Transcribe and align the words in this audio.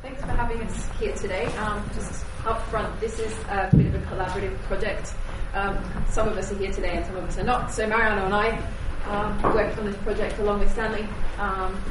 Thanks 0.00 0.20
for 0.20 0.28
having 0.28 0.60
us 0.62 0.88
here 1.00 1.12
today. 1.16 1.46
Um, 1.56 1.84
just 1.92 2.24
up 2.46 2.62
front, 2.68 3.00
this 3.00 3.18
is 3.18 3.32
a 3.48 3.68
bit 3.74 3.86
of 3.86 3.96
a 3.96 4.06
collaborative 4.06 4.56
project. 4.62 5.12
Um, 5.54 5.76
some 6.08 6.28
of 6.28 6.38
us 6.38 6.52
are 6.52 6.54
here 6.54 6.70
today 6.70 6.98
and 6.98 7.04
some 7.04 7.16
of 7.16 7.24
us 7.24 7.36
are 7.36 7.42
not. 7.42 7.72
So 7.72 7.84
Mariano 7.84 8.26
and 8.26 8.34
I 8.34 8.62
um, 9.08 9.42
worked 9.54 9.76
on 9.76 9.86
this 9.86 9.96
project 9.96 10.38
along 10.38 10.60
with 10.60 10.70
Stanley, 10.70 11.04
um, 11.40 11.82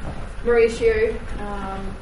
Mauricio, 0.45 1.19
um, 1.41 1.95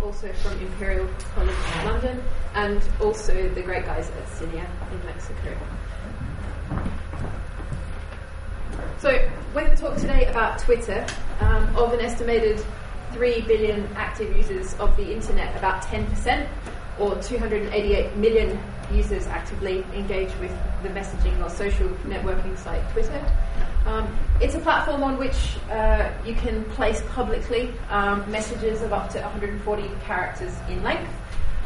also 0.00 0.32
from 0.34 0.60
Imperial 0.60 1.08
College 1.34 1.56
London, 1.84 2.22
and 2.54 2.80
also 3.00 3.48
the 3.48 3.62
great 3.62 3.84
guys 3.86 4.08
at 4.08 4.26
Sinnia 4.26 4.66
in 4.92 5.04
Mexico. 5.04 5.56
So 8.98 9.10
we're 9.52 9.64
going 9.64 9.76
to 9.76 9.82
talk 9.82 9.96
today 9.96 10.26
about 10.26 10.60
Twitter. 10.60 11.04
Um, 11.40 11.74
of 11.74 11.92
an 11.94 12.00
estimated 12.00 12.62
3 13.12 13.42
billion 13.42 13.86
active 13.94 14.36
users 14.36 14.74
of 14.74 14.96
the 14.96 15.12
internet, 15.12 15.56
about 15.56 15.82
10%, 15.82 16.48
or 16.98 17.20
288 17.22 18.16
million 18.16 18.58
users 18.92 19.26
actively 19.26 19.84
engage 19.94 20.34
with 20.38 20.50
the 20.82 20.88
messaging 20.90 21.44
or 21.44 21.48
social 21.48 21.88
networking 22.06 22.56
site 22.58 22.82
Twitter. 22.90 23.24
Um, 23.86 24.14
it's 24.40 24.54
a 24.54 24.58
platform 24.58 25.02
on 25.02 25.16
which 25.16 25.56
uh, 25.70 26.10
you 26.24 26.34
can 26.34 26.64
place 26.66 27.02
publicly 27.08 27.72
um, 27.88 28.30
messages 28.30 28.82
of 28.82 28.92
up 28.92 29.10
to 29.10 29.20
140 29.20 29.88
characters 30.04 30.54
in 30.68 30.82
length. 30.82 31.10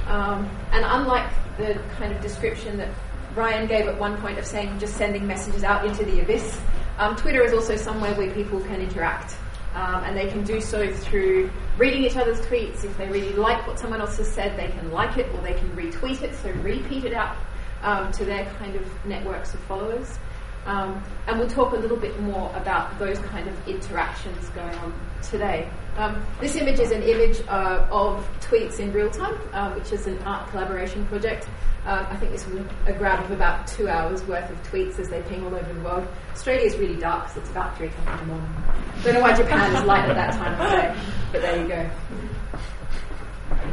Um, 0.07 0.49
and 0.73 0.85
unlike 0.87 1.31
the 1.57 1.81
kind 1.97 2.13
of 2.13 2.21
description 2.21 2.77
that 2.77 2.89
Ryan 3.35 3.67
gave 3.67 3.89
at 3.89 3.99
one 3.99 4.17
point 4.19 4.39
of 4.39 4.47
saying 4.47 4.79
just 4.79 4.97
sending 4.97 5.27
messages 5.27 5.65
out 5.65 5.85
into 5.85 6.05
the 6.05 6.21
abyss, 6.21 6.61
um, 6.99 7.17
Twitter 7.17 7.43
is 7.43 7.53
also 7.53 7.75
somewhere 7.75 8.15
where 8.15 8.33
people 8.33 8.61
can 8.61 8.81
interact. 8.81 9.37
Um, 9.75 10.05
and 10.05 10.17
they 10.17 10.29
can 10.29 10.45
do 10.45 10.61
so 10.61 10.93
through 10.93 11.51
reading 11.79 12.05
each 12.05 12.17
other's 12.17 12.41
tweets. 12.43 12.85
If 12.85 12.97
they 12.97 13.09
really 13.09 13.33
like 13.33 13.67
what 13.67 13.79
someone 13.79 14.01
else 14.01 14.19
has 14.19 14.31
said, 14.31 14.57
they 14.57 14.69
can 14.69 14.93
like 14.93 15.19
it 15.19 15.29
or 15.35 15.41
they 15.41 15.55
can 15.55 15.69
retweet 15.71 16.23
it, 16.23 16.35
so 16.37 16.51
repeat 16.63 17.05
it 17.05 17.13
out 17.13 17.37
um, 17.83 18.13
to 18.13 18.25
their 18.25 18.47
kind 18.59 18.77
of 18.77 18.87
networks 19.05 19.53
of 19.53 19.61
followers. 19.61 20.19
Um, 20.67 21.03
and 21.27 21.39
we'll 21.39 21.49
talk 21.49 21.73
a 21.73 21.77
little 21.77 21.97
bit 21.97 22.19
more 22.21 22.51
about 22.57 22.99
those 22.99 23.19
kind 23.19 23.49
of 23.49 23.69
interactions 23.69 24.49
going 24.51 24.75
on 24.77 24.95
today. 25.23 25.69
Um, 25.97 26.25
this 26.41 26.57
image 26.57 26.81
is 26.81 26.91
an 26.91 27.03
image 27.03 27.43
uh, 27.49 27.87
of 27.91 28.27
tweets 28.41 28.81
in 28.81 28.93
real 28.93 29.11
time, 29.11 29.39
uh, 29.53 29.73
which 29.75 29.93
is 29.93 30.07
an 30.07 30.19
art 30.21 30.49
collaboration 30.51 31.07
project. 31.07 31.47
Uh, 31.87 32.07
I 32.09 32.17
think 32.17 32.33
this 32.33 32.47
was 32.47 32.65
a 32.87 32.93
grab 32.95 33.23
of 33.25 33.31
about 33.31 33.67
two 33.67 33.89
hours 33.89 34.23
worth 34.25 34.49
of 34.51 34.63
tweets 34.63 34.99
as 34.99 35.11
they 35.11 35.21
ping 35.23 35.45
all 35.45 35.55
over 35.55 35.73
the 35.73 35.81
world. 35.81 36.09
Australia 36.33 36.65
is 36.65 36.77
really 36.79 36.97
dark, 36.97 37.29
so 37.29 37.41
it's 37.41 37.51
about 37.51 37.77
three 37.77 37.89
o'clock 37.89 38.23
in 38.23 38.29
the 38.29 38.35
morning. 38.35 38.55
Don't 39.03 39.15
know 39.15 39.21
why 39.21 39.35
Japan 39.35 39.77
is 39.77 39.85
light 39.85 40.09
at 40.09 40.15
that 40.15 40.33
time 40.33 40.61
of 40.61 40.71
day, 40.71 40.97
but 41.31 41.43
there 41.43 41.61
you 41.63 41.69
go. 41.69 41.91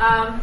Um, 0.03 0.41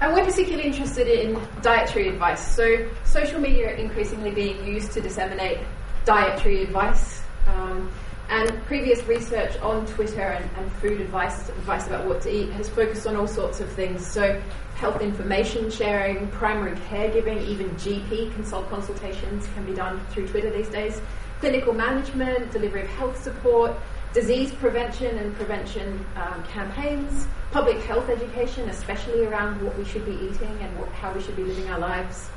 and 0.00 0.12
we're 0.12 0.24
particularly 0.24 0.64
interested 0.64 1.08
in 1.08 1.40
dietary 1.62 2.08
advice. 2.08 2.54
So, 2.54 2.88
social 3.04 3.40
media 3.40 3.74
increasingly 3.76 4.30
being 4.30 4.66
used 4.66 4.92
to 4.92 5.00
disseminate 5.00 5.58
dietary 6.04 6.62
advice. 6.62 7.22
Um, 7.46 7.90
and 8.28 8.62
previous 8.64 9.04
research 9.04 9.56
on 9.60 9.86
Twitter 9.86 10.20
and, 10.20 10.50
and, 10.56 10.72
food 10.74 11.00
advice, 11.00 11.48
advice 11.48 11.86
about 11.86 12.06
what 12.06 12.20
to 12.22 12.34
eat, 12.34 12.50
has 12.50 12.68
focused 12.68 13.06
on 13.06 13.14
all 13.14 13.28
sorts 13.28 13.60
of 13.60 13.70
things. 13.72 14.06
So, 14.06 14.40
health 14.74 15.00
information 15.00 15.70
sharing, 15.70 16.28
primary 16.28 16.76
caregiving, 16.90 17.46
even 17.46 17.70
GP 17.76 18.34
consult 18.34 18.68
consultations 18.68 19.46
can 19.54 19.64
be 19.64 19.72
done 19.72 20.04
through 20.10 20.28
Twitter 20.28 20.50
these 20.50 20.68
days. 20.68 21.00
Clinical 21.40 21.72
management, 21.72 22.50
delivery 22.50 22.82
of 22.82 22.88
health 22.88 23.22
support, 23.22 23.74
disease 24.16 24.50
prevention 24.52 25.18
and 25.18 25.34
prevention 25.34 26.02
um, 26.16 26.42
campaigns, 26.44 27.28
public 27.50 27.76
health 27.82 28.08
education, 28.08 28.66
especially 28.70 29.26
around 29.26 29.60
what 29.60 29.76
we 29.76 29.84
should 29.84 30.06
be 30.06 30.12
eating 30.12 30.56
and 30.62 30.78
what, 30.78 30.88
how 30.92 31.12
we 31.12 31.20
should 31.20 31.36
be 31.36 31.44
living 31.44 31.68
our 31.68 31.78
lives, 31.78 32.30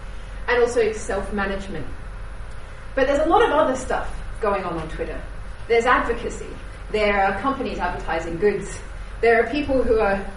and 0.50 0.62
also 0.62 0.92
self 0.92 1.32
management. 1.32 1.88
But 2.96 3.08
there's 3.08 3.26
a 3.26 3.30
lot 3.30 3.44
of 3.44 3.52
other 3.52 3.78
stuff 3.78 4.14
going 4.42 4.66
on 4.66 4.78
on 4.78 4.90
Twitter. 4.90 5.22
There's 5.70 5.86
advocacy. 5.86 6.50
There 6.92 7.18
are 7.18 7.40
companies 7.40 7.78
advertising 7.78 8.40
goods. 8.40 8.78
There 9.22 9.42
are 9.42 9.50
people 9.50 9.82
who 9.82 10.00
are 10.00 10.30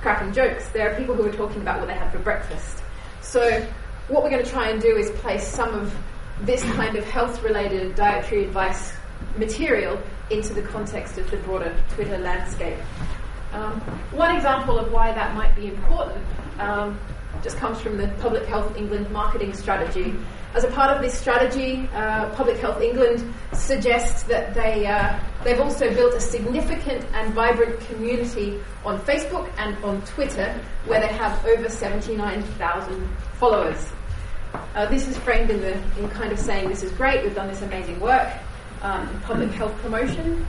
cracking 0.00 0.32
jokes. 0.32 0.70
There 0.70 0.90
are 0.90 0.96
people 0.96 1.14
who 1.14 1.26
are 1.26 1.32
talking 1.32 1.60
about 1.60 1.80
what 1.80 1.88
they 1.88 1.94
had 1.94 2.10
for 2.10 2.18
breakfast. 2.20 2.82
So, 3.20 3.60
what 4.08 4.22
we're 4.22 4.30
going 4.30 4.42
to 4.42 4.50
try 4.50 4.70
and 4.70 4.80
do 4.80 4.96
is 4.96 5.10
place 5.20 5.46
some 5.46 5.74
of 5.74 5.94
this 6.40 6.62
kind 6.62 6.96
of 6.96 7.04
health 7.04 7.42
related 7.42 7.94
dietary 7.94 8.44
advice 8.44 8.94
material 9.36 10.00
into 10.30 10.54
the 10.54 10.62
context 10.62 11.18
of 11.18 11.30
the 11.30 11.36
broader 11.38 11.74
Twitter 11.90 12.18
landscape. 12.18 12.78
Um, 13.52 13.80
one 14.12 14.34
example 14.34 14.78
of 14.78 14.90
why 14.92 15.12
that 15.12 15.34
might 15.34 15.54
be 15.54 15.68
important 15.68 16.24
um, 16.58 16.98
just 17.42 17.56
comes 17.56 17.80
from 17.80 17.96
the 17.96 18.08
Public 18.20 18.46
Health 18.46 18.76
England 18.76 19.10
marketing 19.10 19.52
strategy. 19.52 20.14
As 20.54 20.64
a 20.64 20.68
part 20.68 20.94
of 20.94 21.02
this 21.02 21.18
strategy, 21.18 21.88
uh, 21.94 22.28
Public 22.30 22.58
Health 22.58 22.80
England 22.80 23.24
suggests 23.52 24.22
that 24.24 24.54
they, 24.54 24.86
uh, 24.86 25.18
they've 25.44 25.60
also 25.60 25.92
built 25.94 26.14
a 26.14 26.20
significant 26.20 27.04
and 27.14 27.32
vibrant 27.34 27.80
community 27.80 28.60
on 28.84 29.00
Facebook 29.00 29.50
and 29.58 29.76
on 29.84 30.02
Twitter 30.02 30.58
where 30.86 31.00
they 31.00 31.12
have 31.12 31.44
over 31.46 31.68
79,000 31.68 33.08
followers. 33.38 33.92
Uh, 34.74 34.86
this 34.86 35.08
is 35.08 35.16
framed 35.18 35.50
in, 35.50 35.60
the, 35.60 35.72
in 35.98 36.08
kind 36.10 36.32
of 36.32 36.38
saying 36.38 36.68
this 36.68 36.82
is 36.82 36.92
great, 36.92 37.22
we've 37.22 37.34
done 37.34 37.48
this 37.48 37.62
amazing 37.62 37.98
work, 38.00 38.30
um, 38.82 39.20
public 39.22 39.50
health 39.50 39.74
promotion. 39.78 40.46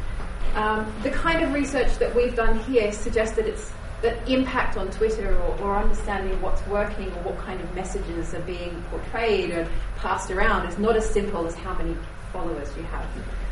Um, 0.55 0.91
the 1.01 1.09
kind 1.09 1.43
of 1.43 1.53
research 1.53 1.97
that 1.97 2.13
we've 2.15 2.35
done 2.35 2.59
here 2.59 2.91
suggests 2.91 3.35
that 3.37 3.47
it's 3.47 3.71
that 4.01 4.29
impact 4.29 4.75
on 4.75 4.91
Twitter 4.91 5.33
or, 5.33 5.61
or, 5.61 5.77
understanding 5.77 6.39
what's 6.41 6.61
working 6.67 7.07
or 7.07 7.23
what 7.23 7.37
kind 7.37 7.61
of 7.61 7.73
messages 7.73 8.33
are 8.33 8.41
being 8.41 8.83
portrayed 8.89 9.51
or 9.51 9.65
passed 9.95 10.29
around 10.29 10.67
is 10.67 10.77
not 10.77 10.97
as 10.97 11.09
simple 11.09 11.47
as 11.47 11.55
how 11.55 11.73
many 11.75 11.95
followers 12.33 12.69
you 12.75 12.83
have. 12.83 13.05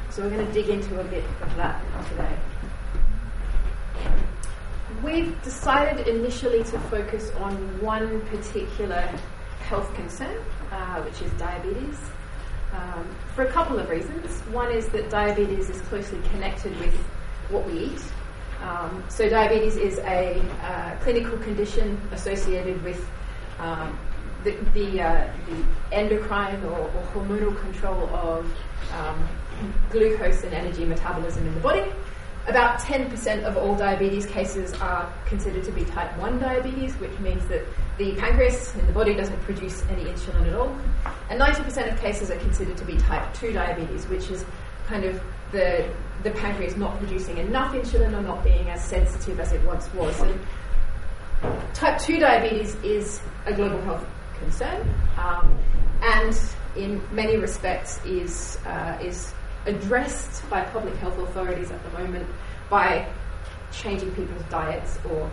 So 0.09 0.22
we're 0.22 0.30
going 0.30 0.46
to 0.46 0.52
dig 0.52 0.68
into 0.68 1.00
a 1.00 1.06
bit 1.06 1.24
of 1.41 1.56
that 1.56 1.81
today. 2.09 2.38
We've 5.02 5.41
decided 5.41 6.06
initially 6.06 6.66
to 6.66 6.80
focus 6.81 7.31
on 7.40 7.53
one 7.80 8.20
particular 8.25 9.09
health 9.62 9.94
concern, 9.96 10.38
uh, 10.70 11.02
which 11.02 11.22
is 11.22 11.31
diabetes 11.40 11.97
um, 12.74 13.08
for 13.36 13.44
a 13.44 13.52
couple 13.52 13.80
of 13.80 13.90
reasons. 13.90 14.40
One 14.52 14.72
is 14.72 14.88
that 14.90 15.09
diabetes 15.09 15.70
is 15.70 15.82
closely 15.82 16.20
connected 16.32 16.78
with 16.80 16.94
what 17.50 17.66
we 17.66 17.80
eat. 17.80 18.04
Um, 18.62 19.04
so, 19.09 19.28
diabetes 19.28 19.76
is 19.76 19.98
a 20.00 20.40
uh, 20.64 20.96
clinical 21.02 21.38
condition 21.40 22.00
associated 22.12 22.82
with 22.84 23.04
um, 23.59 23.98
the, 24.44 24.52
the, 24.74 25.02
uh, 25.02 25.28
the, 25.48 25.96
endocrine 25.96 26.64
or, 26.66 26.80
or, 26.80 27.04
hormonal 27.14 27.59
control 27.62 28.09
of 28.16 28.46
um, 28.94 29.28
glucose 29.90 30.44
and 30.44 30.53
energy 30.53 30.86
metabolism 30.86 31.46
in 31.46 31.53
the 31.53 31.59
body. 31.59 31.84
About 32.47 32.79
10% 32.79 33.44
of 33.44 33.56
all 33.56 33.75
diabetes 33.75 34.25
cases 34.25 34.74
are 34.81 35.12
considered 35.25 35.63
to 35.63 35.72
be 35.72 35.85
type 35.85 36.18
1 36.18 36.40
diabetes, 36.40 36.94
which 36.96 37.18
means 37.19 37.46
that 37.47 37.63
the 37.97 38.16
pancreas 38.16 38.74
in 38.75 38.85
the 38.88 38.94
body 38.94 39.13
doesn't 39.13 39.40
produce 39.41 39.84
any 39.90 40.06
insulin 40.06 40.47
at 40.47 40.56
all. 40.56 40.75
And 41.29 41.40
90% 41.40 41.94
of 41.94 42.00
cases 42.00 42.31
are 42.31 42.40
considered 42.40 42.78
to 42.78 42.85
be 42.85 42.97
type 42.97 43.31
2 43.35 43.53
diabetes, 43.53 44.07
which 44.07 44.31
is 44.31 44.44
kind 44.88 45.06
of 45.06 45.22
the, 45.52 45.88
the 46.24 46.31
pancreas 46.31 46.75
not 46.75 46.97
producing 46.97 47.38
enough 47.38 47.74
insulin 47.75 48.18
or 48.18 48.22
not 48.22 48.44
being 48.44 48.69
as 48.69 48.84
sensitive 48.84 49.40
as 49.40 49.52
it 49.52 49.63
once 49.63 49.94
was. 49.94 50.19
And 50.22 50.40
type 51.73 52.00
2 52.00 52.19
diabetes 52.19 52.75
is 52.84 53.22
a 53.46 53.53
global 53.53 53.81
health 53.81 54.06
concern 54.40 54.88
um, 55.18 55.58
and 56.02 56.40
in 56.75 57.02
many 57.12 57.38
respects 57.38 58.03
is, 58.06 58.58
uh, 58.66 58.97
is 59.02 59.34
addressed 59.66 60.47
by 60.49 60.63
public 60.66 60.95
health 60.95 61.17
authorities 61.19 61.72
at 61.72 61.83
the 61.83 61.99
moment 61.99 62.27
by 62.69 63.07
changing 63.72 64.13
people's 64.16 64.44
diets 64.49 64.99
or 65.09 65.29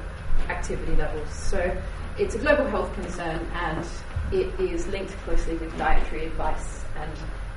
activity 0.49 0.95
levels. 0.97 1.31
So 1.31 1.77
it's 2.19 2.35
a 2.35 2.39
global 2.39 2.67
health 2.67 2.93
concern 2.95 3.47
and 3.55 3.87
it 4.33 4.59
is 4.61 4.87
linked 4.89 5.13
closely 5.25 5.55
with 5.57 5.77
dietary 5.79 6.27
advice 6.27 6.85
and, 6.97 7.11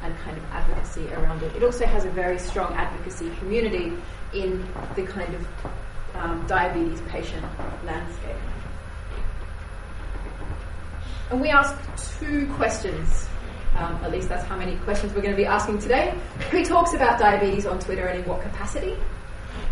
and 0.04 0.18
kind 0.20 0.38
of 0.38 0.44
advocacy 0.52 1.08
around 1.14 1.44
it. 1.44 1.56
It 1.56 1.64
also 1.64 1.86
has 1.86 2.06
a 2.06 2.10
very 2.10 2.40
strong 2.40 2.74
advocacy 2.74 3.30
community 3.40 3.94
in 4.34 4.66
the 4.96 5.04
kind 5.04 5.34
of 5.34 5.48
um, 6.16 6.46
diabetes 6.48 7.02
patient 7.02 7.46
landscape. 7.86 8.36
And 11.30 11.40
we 11.40 11.50
ask 11.50 11.76
two 12.20 12.48
questions 12.54 13.28
um, 13.76 13.96
at 14.04 14.12
least 14.12 14.30
that's 14.30 14.46
how 14.46 14.58
many 14.58 14.76
questions 14.78 15.14
we're 15.14 15.22
going 15.22 15.34
to 15.34 15.38
be 15.38 15.46
asking 15.46 15.80
today. 15.80 16.14
Who 16.52 16.64
talks 16.64 16.94
about 16.94 17.20
diabetes 17.20 17.66
on 17.66 17.80
Twitter 17.80 18.06
and 18.06 18.20
in 18.20 18.26
what 18.30 18.42
capacity? 18.42 18.98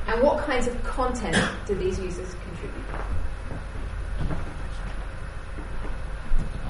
And 0.07 0.24
what 0.24 0.40
kinds 0.40 0.68
of 0.68 0.84
content 0.84 1.38
do 1.68 1.75
these 1.75 2.00
users 2.00 2.36
contribute? 2.44 2.86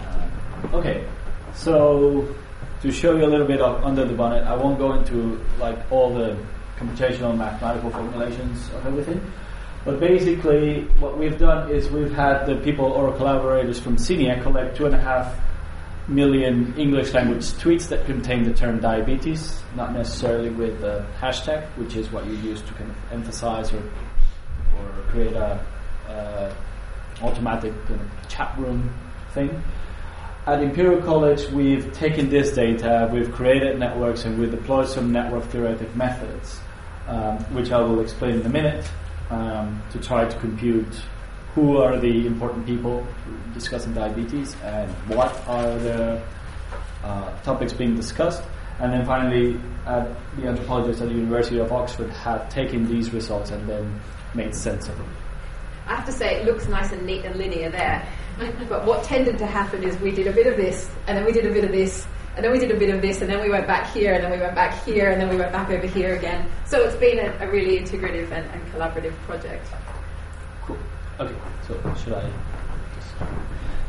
Uh, 0.02 0.78
okay, 0.78 1.08
so 1.54 2.36
to 2.82 2.92
show 2.92 3.16
you 3.16 3.26
a 3.26 3.32
little 3.32 3.48
bit 3.48 3.62
of 3.62 3.84
under 3.84 4.06
the 4.06 4.14
bonnet, 4.14 4.44
I 4.44 4.56
won't 4.56 4.78
go 4.78 4.94
into 4.94 5.40
like 5.60 5.78
all 5.92 6.14
the 6.14 6.38
computational 6.78 7.36
mathematical 7.36 7.92
formulations 7.92 8.70
of 8.74 8.86
everything. 8.86 9.22
But 9.86 10.00
basically, 10.00 10.84
what 11.00 11.18
we've 11.18 11.38
done 11.38 11.72
is 11.72 11.90
we've 11.90 12.12
had 12.12 12.46
the 12.46 12.56
people 12.58 12.86
or 12.86 13.16
collaborators 13.16 13.80
from 13.80 13.96
Sinnia 13.96 14.42
collect 14.42 14.76
two 14.76 14.86
and 14.86 14.96
a 14.96 15.00
half 15.00 15.36
million 16.10 16.74
English 16.78 17.14
language 17.14 17.46
tweets 17.62 17.88
that 17.90 18.06
contain 18.06 18.44
the 18.44 18.54
term 18.54 18.80
diabetes, 18.80 19.62
not 19.76 19.94
necessarily 19.94 20.50
with 20.50 20.82
the 20.82 21.06
hashtag, 21.20 21.64
which 21.78 21.96
is 21.96 22.12
what 22.12 22.26
you 22.26 22.34
use 22.34 22.62
to 22.62 22.74
kind 22.74 22.90
of 22.90 22.98
emphasize 23.12 23.72
or, 23.72 23.84
or 24.78 24.90
create 25.10 25.34
a 25.34 25.64
uh, 26.10 26.54
automatic 27.22 27.74
kind 27.86 28.02
of 28.02 28.28
chat 28.28 28.58
room 28.58 28.92
thing. 29.34 29.62
At 30.48 30.64
Imperial 30.64 31.02
College, 31.02 31.48
we've 31.52 31.94
taken 31.94 32.30
this 32.30 32.56
data, 32.56 33.10
we've 33.14 33.32
created 33.32 33.78
networks, 33.78 34.26
and 34.26 34.40
we've 34.40 34.50
deployed 34.50 34.88
some 34.88 35.12
network 35.12 35.44
theoretic 35.46 35.96
methods, 35.96 36.60
um, 37.08 37.38
which 37.54 37.72
I 37.72 37.80
will 37.82 38.00
explain 38.00 38.40
in 38.40 38.46
a 38.46 38.50
minute, 38.50 38.90
um, 39.30 39.84
to 39.92 40.00
try 40.00 40.26
to 40.26 40.40
compute 40.40 40.88
who 41.56 41.78
are 41.78 41.98
the 41.98 42.28
important 42.28 42.66
people 42.66 43.06
discussing 43.54 43.94
diabetes 43.94 44.56
and 44.64 44.90
what 45.10 45.36
are 45.48 45.78
the 45.80 46.22
uh, 47.04 47.42
topics 47.42 47.74
being 47.74 47.96
discussed. 47.96 48.44
And 48.80 48.94
then 48.94 49.06
finally, 49.06 49.60
the 49.86 50.48
anthropologists 50.48 51.02
at 51.02 51.10
the 51.10 51.16
University 51.16 51.60
of 51.60 51.72
Oxford 51.72 52.10
have 52.12 52.50
taken 52.50 52.88
these 52.88 53.12
results 53.12 53.52
and 53.52 53.68
then 53.68 54.00
made 54.34 54.56
sense 54.56 54.88
of 54.88 54.98
them. 54.98 55.10
I 55.88 55.96
have 55.96 56.06
to 56.06 56.12
say, 56.12 56.36
it 56.36 56.46
looks 56.46 56.68
nice 56.68 56.92
and 56.92 57.06
neat 57.06 57.26
and 57.26 57.36
linear 57.36 57.70
there. 57.70 58.08
but 58.70 58.86
what 58.86 59.04
tended 59.04 59.38
to 59.40 59.46
happen 59.46 59.84
is 59.84 59.98
we 60.00 60.12
did 60.12 60.28
a 60.28 60.32
bit 60.32 60.48
of 60.48 60.56
this, 60.56 60.90
and 61.08 61.18
then 61.18 61.26
we 61.26 61.32
did 61.32 61.46
a 61.46 61.52
bit 61.52 61.64
of 61.64 61.72
this, 61.72 62.08
and 62.36 62.46
then 62.46 62.52
we 62.52 62.60
did 62.60 62.72
a 62.72 62.78
bit 62.78 62.94
of 62.94 63.02
this, 63.02 63.22
and 63.22 63.30
then 63.30 63.42
we 63.42 63.50
went 63.50 63.68
back 63.68 63.92
here, 63.92 64.14
and 64.14 64.24
then 64.24 64.32
we 64.32 64.38
went 64.38 64.56
back 64.56 64.84
here, 64.86 65.10
and 65.10 65.20
then 65.20 65.30
we 65.30 65.36
went 65.36 65.52
back 65.52 65.70
over 65.70 65.88
here 65.88 66.16
again. 66.16 66.48
So 66.66 66.84
it's 66.84 66.96
been 66.96 67.20
a, 67.20 67.46
a 67.46 67.52
really 67.52 67.80
integrative 67.80 68.32
and, 68.32 68.50
and 68.52 68.72
collaborative 68.72 69.14
project. 69.24 69.66
Okay, 71.20 71.36
so 71.68 71.96
should 72.02 72.14
I? 72.14 72.32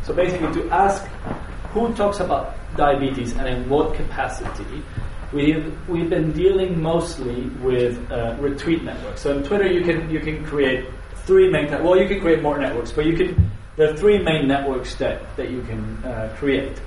So 0.03 0.13
basically, 0.13 0.53
to 0.63 0.71
ask 0.71 1.05
who 1.71 1.95
talks 1.95 2.19
about 2.19 2.57
diabetes 2.77 3.37
and 3.37 3.47
in 3.47 3.69
what 3.69 3.95
capacity, 3.95 4.83
we've 5.33 5.89
we've 5.89 6.11
been 6.11 6.33
dealing 6.33 6.83
mostly 6.83 7.43
with 7.63 7.97
uh, 8.11 8.35
retweet 8.41 8.83
networks. 8.83 9.21
So 9.21 9.37
on 9.37 9.45
Twitter, 9.45 9.71
you 9.71 9.83
can 9.83 10.11
you 10.11 10.19
can 10.19 10.45
create 10.45 10.87
three 11.25 11.49
main. 11.49 11.71
Well, 11.71 11.97
you 11.97 12.09
can 12.09 12.21
create 12.21 12.43
more 12.43 12.59
networks, 12.59 12.91
but 12.91 13.07
you 13.07 13.17
can. 13.17 13.51
There 13.77 13.89
are 13.93 13.97
three 13.97 14.19
main 14.19 14.49
networks 14.49 14.97
that 14.97 15.37
that 15.37 15.51
you 15.51 15.63
can 15.63 16.03
uh, 16.05 16.35
create. 16.37 16.81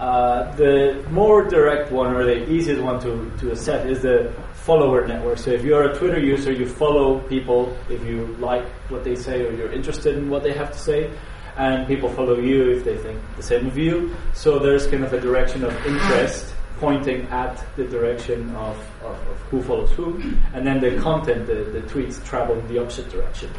Uh, 0.00 0.50
the 0.56 1.04
more 1.10 1.44
direct 1.44 1.92
one, 1.92 2.16
or 2.16 2.24
the 2.24 2.50
easiest 2.50 2.80
one 2.80 2.98
to, 2.98 3.30
to 3.36 3.50
assess, 3.50 3.84
is 3.84 4.00
the 4.00 4.32
follower 4.54 5.06
network. 5.06 5.36
So 5.36 5.50
if 5.50 5.62
you're 5.62 5.90
a 5.90 5.94
Twitter 5.94 6.18
user, 6.18 6.52
you 6.52 6.66
follow 6.66 7.18
people 7.28 7.76
if 7.90 8.02
you 8.06 8.24
like 8.38 8.64
what 8.88 9.04
they 9.04 9.14
say 9.14 9.44
or 9.44 9.52
you're 9.52 9.70
interested 9.70 10.16
in 10.16 10.30
what 10.30 10.42
they 10.42 10.54
have 10.54 10.72
to 10.72 10.78
say, 10.78 11.12
and 11.58 11.86
people 11.86 12.08
follow 12.08 12.38
you 12.38 12.70
if 12.70 12.82
they 12.82 12.96
think 12.96 13.20
the 13.36 13.42
same 13.42 13.66
of 13.66 13.76
you. 13.76 14.16
So 14.32 14.58
there's 14.58 14.86
kind 14.86 15.04
of 15.04 15.12
a 15.12 15.20
direction 15.20 15.64
of 15.64 15.76
interest 15.84 16.54
pointing 16.78 17.26
at 17.26 17.62
the 17.76 17.84
direction 17.84 18.56
of, 18.56 18.78
of, 19.02 19.28
of 19.28 19.36
who 19.50 19.62
follows 19.62 19.90
who, 19.90 20.18
and 20.54 20.66
then 20.66 20.80
the 20.80 20.96
content, 20.96 21.46
the, 21.46 21.56
the 21.56 21.82
tweets 21.82 22.24
travel 22.24 22.58
in 22.58 22.66
the 22.68 22.80
opposite 22.80 23.10
direction. 23.10 23.50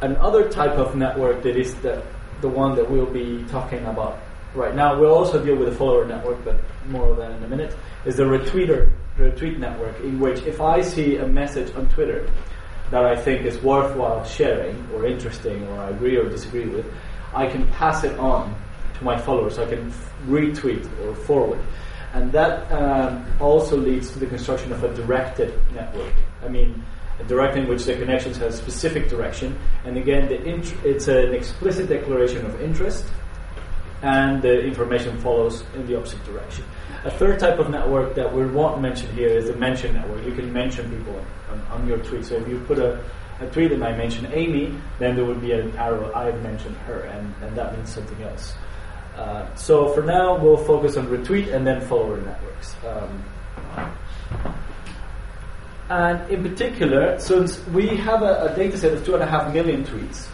Another 0.00 0.48
type 0.48 0.78
of 0.78 0.96
network 0.96 1.42
that 1.42 1.58
is 1.58 1.74
the, 1.82 2.02
the 2.40 2.48
one 2.48 2.74
that 2.74 2.90
we'll 2.90 3.04
be 3.04 3.44
talking 3.50 3.84
about 3.84 4.18
right 4.54 4.74
now, 4.74 4.98
we'll 4.98 5.14
also 5.14 5.44
deal 5.44 5.56
with 5.56 5.68
the 5.68 5.74
follower 5.74 6.04
network, 6.04 6.44
but 6.44 6.60
more 6.88 7.10
of 7.10 7.16
that 7.18 7.30
in 7.32 7.42
a 7.42 7.48
minute, 7.48 7.76
is 8.04 8.16
the 8.16 8.24
retweeter 8.24 8.92
retweet 9.18 9.58
network, 9.58 9.98
in 10.00 10.18
which 10.18 10.42
if 10.42 10.60
I 10.60 10.80
see 10.80 11.16
a 11.16 11.26
message 11.26 11.74
on 11.76 11.88
Twitter 11.88 12.28
that 12.90 13.04
I 13.04 13.16
think 13.16 13.44
is 13.46 13.60
worthwhile 13.62 14.24
sharing 14.24 14.88
or 14.92 15.06
interesting 15.06 15.66
or 15.68 15.80
I 15.80 15.90
agree 15.90 16.16
or 16.16 16.28
disagree 16.28 16.66
with, 16.66 16.86
I 17.32 17.46
can 17.46 17.66
pass 17.72 18.04
it 18.04 18.18
on 18.18 18.54
to 18.98 19.04
my 19.04 19.18
followers. 19.18 19.58
I 19.58 19.66
can 19.66 19.92
retweet 20.26 20.86
or 21.04 21.14
forward. 21.14 21.60
And 22.12 22.30
that 22.32 22.70
um, 22.70 23.26
also 23.40 23.76
leads 23.76 24.12
to 24.12 24.20
the 24.20 24.26
construction 24.26 24.72
of 24.72 24.84
a 24.84 24.94
directed 24.94 25.52
network. 25.74 26.14
I 26.44 26.48
mean, 26.48 26.84
a 27.18 27.24
direct 27.24 27.56
in 27.56 27.68
which 27.68 27.84
the 27.84 27.94
connections 27.94 28.36
have 28.38 28.54
specific 28.54 29.08
direction. 29.08 29.58
And 29.84 29.96
again, 29.96 30.30
int- 30.30 30.74
it's 30.84 31.08
an 31.08 31.34
explicit 31.34 31.88
declaration 31.88 32.46
of 32.46 32.60
interest, 32.60 33.06
and 34.04 34.42
the 34.42 34.60
information 34.60 35.18
follows 35.20 35.64
in 35.74 35.86
the 35.86 35.96
opposite 35.96 36.22
direction. 36.26 36.62
A 37.04 37.10
third 37.10 37.40
type 37.40 37.58
of 37.58 37.70
network 37.70 38.14
that 38.14 38.32
we 38.32 38.44
won't 38.44 38.80
mention 38.82 39.10
here 39.14 39.28
is 39.28 39.46
the 39.46 39.56
mention 39.56 39.94
network. 39.94 40.22
You 40.26 40.32
can 40.32 40.52
mention 40.52 40.90
people 40.90 41.24
on, 41.50 41.60
on 41.72 41.88
your 41.88 41.98
tweet. 41.98 42.26
So 42.26 42.34
if 42.34 42.46
you 42.46 42.60
put 42.60 42.78
a, 42.78 43.02
a, 43.40 43.46
tweet 43.46 43.72
and 43.72 43.82
I 43.82 43.96
mention 43.96 44.30
Amy, 44.32 44.78
then 44.98 45.16
there 45.16 45.24
would 45.24 45.40
be 45.40 45.52
an 45.52 45.74
arrow, 45.76 46.12
I've 46.14 46.42
mentioned 46.42 46.76
her, 46.86 47.00
and, 47.00 47.34
and 47.42 47.56
that 47.56 47.74
means 47.74 47.94
something 47.94 48.22
else. 48.22 48.54
Uh, 49.16 49.54
so 49.54 49.88
for 49.94 50.02
now, 50.02 50.36
we'll 50.38 50.58
focus 50.58 50.98
on 50.98 51.06
retweet 51.06 51.54
and 51.54 51.66
then 51.66 51.80
follower 51.80 52.20
networks. 52.20 52.76
Um, 52.84 53.24
and 55.88 56.30
in 56.30 56.42
particular, 56.42 57.18
since 57.18 57.64
we 57.68 57.96
have 57.96 58.22
a, 58.22 58.52
a 58.52 58.56
data 58.56 58.76
set 58.76 58.92
of 58.92 59.04
two 59.04 59.14
and 59.14 59.22
a 59.22 59.26
half 59.26 59.52
million 59.52 59.82
tweets, 59.84 60.28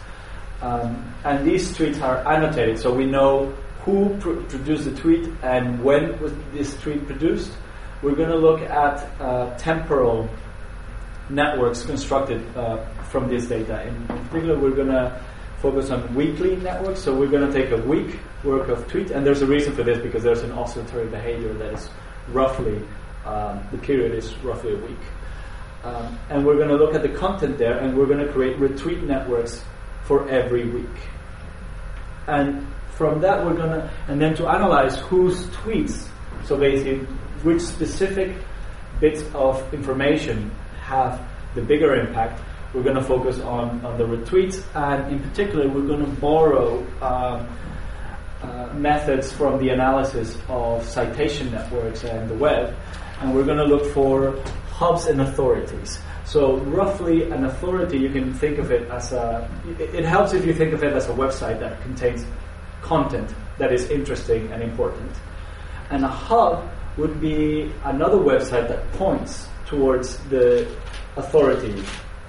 um, 0.61 1.13
and 1.23 1.45
these 1.45 1.75
tweets 1.75 2.01
are 2.01 2.25
annotated, 2.27 2.79
so 2.79 2.93
we 2.93 3.05
know 3.05 3.53
who 3.83 4.15
pr- 4.19 4.41
produced 4.41 4.85
the 4.85 4.95
tweet 4.95 5.27
and 5.41 5.83
when 5.83 6.19
was 6.21 6.33
this 6.53 6.79
tweet 6.81 7.05
produced. 7.07 7.51
We're 8.01 8.15
going 8.15 8.29
to 8.29 8.37
look 8.37 8.61
at 8.61 9.21
uh, 9.21 9.55
temporal 9.57 10.29
networks 11.29 11.83
constructed 11.83 12.45
uh, 12.57 12.83
from 13.03 13.27
this 13.27 13.47
data. 13.47 13.87
In, 13.87 14.07
particular, 14.07 14.59
we're 14.59 14.75
going 14.75 14.89
to 14.89 15.23
focus 15.61 15.91
on 15.91 16.13
weekly 16.15 16.55
networks. 16.57 17.01
So 17.01 17.15
we're 17.15 17.29
going 17.29 17.45
to 17.45 17.53
take 17.53 17.71
a 17.71 17.81
week 17.83 18.19
worth 18.43 18.69
of 18.69 18.87
tweets, 18.87 19.11
and 19.11 19.25
there's 19.25 19.41
a 19.41 19.47
reason 19.47 19.75
for 19.75 19.83
this 19.83 19.99
because 19.99 20.23
there's 20.23 20.41
an 20.41 20.51
oscillatory 20.51 21.07
behavior 21.07 21.53
that 21.53 21.73
is 21.73 21.89
roughly 22.29 22.81
um, 23.25 23.63
the 23.71 23.77
period 23.77 24.13
is 24.13 24.35
roughly 24.37 24.73
a 24.73 24.77
week. 24.77 24.97
Um, 25.83 26.19
and 26.29 26.45
we're 26.45 26.57
going 26.57 26.69
to 26.69 26.75
look 26.75 26.93
at 26.93 27.01
the 27.01 27.09
content 27.09 27.57
there, 27.57 27.77
and 27.79 27.97
we're 27.97 28.05
going 28.05 28.25
to 28.25 28.31
create 28.31 28.57
retweet 28.57 29.03
networks 29.03 29.63
for 30.11 30.27
every 30.27 30.67
week. 30.67 30.97
And 32.27 32.67
from 32.97 33.21
that, 33.21 33.45
we're 33.45 33.53
gonna, 33.53 33.89
and 34.09 34.19
then 34.19 34.35
to 34.35 34.45
analyze 34.45 34.99
whose 34.99 35.45
tweets, 35.59 36.05
so 36.43 36.57
basically 36.57 37.05
which 37.43 37.61
specific 37.61 38.35
bits 38.99 39.23
of 39.33 39.73
information 39.73 40.51
have 40.81 41.25
the 41.55 41.61
bigger 41.61 41.95
impact, 41.95 42.41
we're 42.73 42.83
to 42.97 43.01
focus 43.15 43.39
on, 43.39 43.85
on 43.85 43.97
the 43.97 44.03
retweets, 44.03 44.57
and 44.75 45.13
in 45.13 45.19
particular, 45.29 45.69
we're 45.69 45.87
to 46.03 46.11
borrow 46.19 46.85
um, 47.01 47.47
uh, 48.41 48.73
methods 48.73 49.31
from 49.31 49.59
the 49.59 49.69
analysis 49.69 50.37
of 50.49 50.83
citation 50.83 51.49
networks 51.51 52.03
and 52.03 52.29
the 52.29 52.35
web, 52.35 52.75
and 53.21 53.33
we're 53.33 53.45
to 53.63 53.63
look 53.63 53.85
for 53.93 54.35
hubs 54.71 55.05
and 55.05 55.21
authorities. 55.21 56.01
So, 56.25 56.57
roughly, 56.57 57.29
an 57.31 57.45
authority, 57.45 57.97
you 57.97 58.09
can 58.09 58.33
think 58.33 58.57
of 58.57 58.71
it 58.71 58.89
as 58.89 59.11
a. 59.11 59.49
It 59.79 60.05
helps 60.05 60.33
if 60.33 60.45
you 60.45 60.53
think 60.53 60.73
of 60.73 60.83
it 60.83 60.93
as 60.93 61.07
a 61.07 61.13
website 61.13 61.59
that 61.59 61.81
contains 61.81 62.25
content 62.81 63.33
that 63.57 63.71
is 63.71 63.89
interesting 63.89 64.51
and 64.51 64.61
important. 64.61 65.11
And 65.89 66.03
a 66.03 66.07
hub 66.07 66.69
would 66.97 67.19
be 67.21 67.71
another 67.83 68.17
website 68.17 68.67
that 68.67 68.91
points 68.93 69.47
towards 69.65 70.17
the 70.29 70.67
authority 71.15 71.83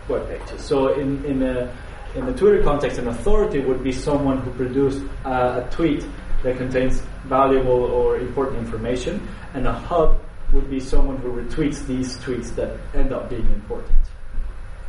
web 0.08 0.28
pages. 0.28 0.62
So 0.62 0.94
in, 0.94 1.24
in, 1.24 1.42
a, 1.42 1.74
in 2.14 2.26
the 2.26 2.32
Twitter 2.32 2.62
context, 2.62 2.98
an 2.98 3.08
authority 3.08 3.60
would 3.60 3.82
be 3.82 3.92
someone 3.92 4.38
who 4.38 4.50
produced 4.52 5.02
uh, 5.24 5.62
a 5.64 5.70
tweet 5.70 6.04
that 6.42 6.56
contains 6.56 7.02
valuable 7.24 7.84
or 7.84 8.18
important 8.18 8.58
information, 8.58 9.26
and 9.54 9.66
a 9.66 9.72
hub 9.72 10.20
would 10.52 10.70
be 10.70 10.80
someone 10.80 11.16
who 11.18 11.32
retweets 11.32 11.86
these 11.86 12.16
tweets 12.18 12.54
that 12.56 12.78
end 12.94 13.12
up 13.12 13.28
being 13.28 13.46
important. 13.46 13.94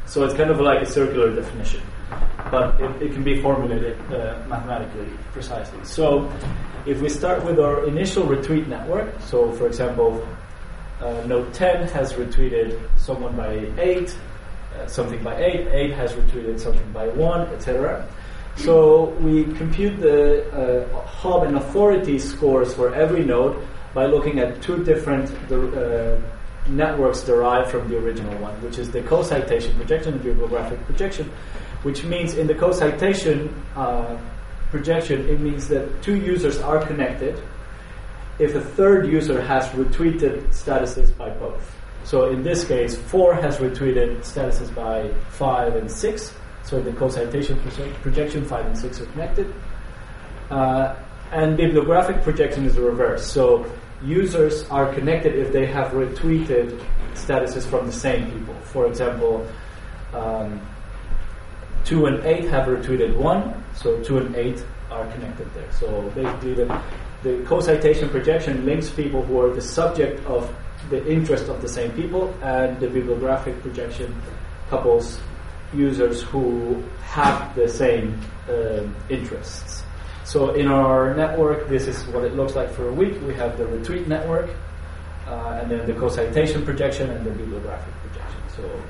So 0.05 0.23
it's 0.25 0.33
kind 0.33 0.49
of 0.49 0.59
like 0.59 0.81
a 0.81 0.85
circular 0.85 1.33
definition 1.33 1.81
but 2.51 2.79
it, 2.79 3.01
it 3.01 3.13
can 3.13 3.23
be 3.23 3.41
formulated 3.41 3.99
uh, 4.13 4.37
mathematically 4.47 5.07
precisely. 5.31 5.83
So 5.83 6.31
if 6.85 7.01
we 7.01 7.09
start 7.09 7.43
with 7.43 7.59
our 7.59 7.87
initial 7.87 8.25
retweet 8.25 8.67
network, 8.67 9.09
so 9.21 9.51
for 9.53 9.67
example, 9.67 10.25
uh, 11.01 11.23
node 11.25 11.53
10 11.53 11.87
has 11.89 12.13
retweeted 12.13 12.79
someone 12.97 13.35
by 13.35 13.71
8, 13.77 14.15
uh, 14.75 14.87
something 14.87 15.23
by 15.23 15.35
8, 15.35 15.67
8 15.67 15.91
has 15.93 16.13
retweeted 16.13 16.59
something 16.59 16.91
by 16.91 17.07
1, 17.07 17.47
etc. 17.55 18.07
So 18.55 19.05
we 19.19 19.45
compute 19.45 19.99
the 19.99 20.45
uh, 20.51 21.05
hub 21.05 21.43
and 21.43 21.57
authority 21.57 22.19
scores 22.19 22.73
for 22.73 22.93
every 22.93 23.25
node 23.25 23.65
by 23.93 24.05
looking 24.05 24.39
at 24.39 24.61
two 24.61 24.83
different 24.83 25.29
uh, 25.51 26.17
networks 26.67 27.21
derived 27.23 27.69
from 27.69 27.87
the 27.89 27.97
original 27.97 28.35
one, 28.39 28.53
which 28.61 28.79
is 28.79 28.89
the 28.91 29.01
co-citation 29.03 29.75
projection 29.75 30.13
and 30.13 30.23
bibliographic 30.23 30.79
projection 30.85 31.31
which 31.83 32.03
means 32.03 32.35
in 32.35 32.47
the 32.47 32.55
co-citation 32.55 33.53
uh, 33.75 34.17
projection, 34.71 35.29
it 35.29 35.39
means 35.39 35.67
that 35.67 36.01
two 36.01 36.15
users 36.15 36.59
are 36.59 36.83
connected 36.85 37.39
if 38.39 38.55
a 38.55 38.61
third 38.61 39.07
user 39.07 39.41
has 39.41 39.67
retweeted 39.69 40.47
statuses 40.47 41.15
by 41.15 41.29
both. 41.29 41.75
So 42.05 42.29
in 42.31 42.41
this 42.41 42.65
case, 42.65 42.97
4 42.97 43.35
has 43.35 43.57
retweeted 43.57 44.17
statuses 44.19 44.73
by 44.73 45.13
5 45.29 45.75
and 45.75 45.91
6, 45.91 46.33
So 46.63 46.81
the 46.81 46.91
co-citation 46.93 47.59
projection 48.01 48.45
5 48.45 48.65
and 48.65 48.77
6 48.77 49.01
are 49.01 49.05
connected. 49.07 49.53
Uh, 50.49 50.95
and 51.31 51.57
bibliographic 51.57 52.23
projection 52.23 52.65
is 52.65 52.75
the 52.75 52.81
reverse. 52.81 53.25
So 53.25 53.65
users 54.05 54.67
are 54.69 54.93
connected 54.93 55.35
if 55.35 55.51
they 55.51 55.65
have 55.65 55.91
retweeted 55.91 56.79
statuses 57.13 57.65
from 57.65 57.85
the 57.85 57.91
same 57.91 58.29
people. 58.31 58.55
For 58.63 58.87
example, 58.87 59.47
um, 60.13 60.61
2 61.85 62.05
and 62.05 62.25
8 62.25 62.45
have 62.45 62.67
retweeted 62.67 63.15
1, 63.15 63.63
so 63.75 64.01
2 64.03 64.17
and 64.17 64.35
8 64.35 64.65
are 64.91 65.05
connected 65.11 65.53
there. 65.53 65.71
So 65.71 66.09
basically, 66.15 66.53
the, 66.53 66.81
the 67.23 67.43
co 67.45 67.59
citation 67.59 68.09
projection 68.09 68.65
links 68.65 68.89
people 68.89 69.23
who 69.23 69.39
are 69.41 69.53
the 69.53 69.61
subject 69.61 70.25
of 70.25 70.53
the 70.89 71.05
interest 71.11 71.47
of 71.49 71.61
the 71.61 71.67
same 71.67 71.91
people, 71.91 72.33
and 72.41 72.79
the 72.79 72.87
bibliographic 72.87 73.59
projection 73.61 74.13
couples 74.69 75.19
users 75.73 76.21
who 76.21 76.83
have 77.01 77.55
the 77.55 77.67
same 77.67 78.19
uh, 78.49 78.83
interests. 79.09 79.82
So 80.25 80.53
in 80.53 80.67
our 80.67 81.13
network, 81.15 81.67
this 81.67 81.87
is 81.87 82.03
what 82.07 82.23
it 82.23 82.35
looks 82.35 82.55
like 82.55 82.71
for 82.71 82.87
a 82.87 82.93
week. 82.93 83.21
We 83.27 83.33
have 83.35 83.57
the 83.57 83.65
retweet 83.65 84.07
network, 84.07 84.49
uh, 85.27 85.59
and 85.61 85.69
then 85.69 85.85
the 85.85 85.93
co-citation 85.93 86.63
projection 86.63 87.09
and 87.09 87.25
the 87.25 87.31
bibliographic 87.31 87.93
projection. 88.01 88.39
So 88.55 88.81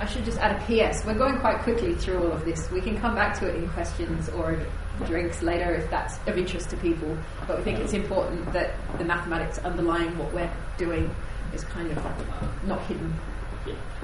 I 0.00 0.06
should 0.06 0.24
just 0.24 0.38
add 0.38 0.56
a 0.56 0.64
PS. 0.64 1.04
We're 1.06 1.14
going 1.14 1.38
quite 1.38 1.60
quickly 1.60 1.94
through 1.94 2.24
all 2.24 2.32
of 2.32 2.44
this. 2.44 2.70
We 2.70 2.80
can 2.80 2.98
come 2.98 3.14
back 3.14 3.38
to 3.38 3.48
it 3.48 3.54
in 3.54 3.68
questions 3.70 4.28
or 4.30 4.60
drinks 5.06 5.42
later 5.42 5.72
if 5.74 5.88
that's 5.90 6.18
of 6.26 6.36
interest 6.36 6.70
to 6.70 6.76
people. 6.76 7.16
But 7.46 7.58
we 7.58 7.64
think 7.64 7.78
it's 7.78 7.92
important 7.92 8.52
that 8.52 8.74
the 8.98 9.04
mathematics 9.04 9.58
underlying 9.58 10.18
what 10.18 10.32
we're 10.34 10.50
doing 10.76 11.14
is 11.54 11.64
kind 11.64 11.90
of 11.90 12.66
not 12.66 12.82
hidden. 12.86 13.14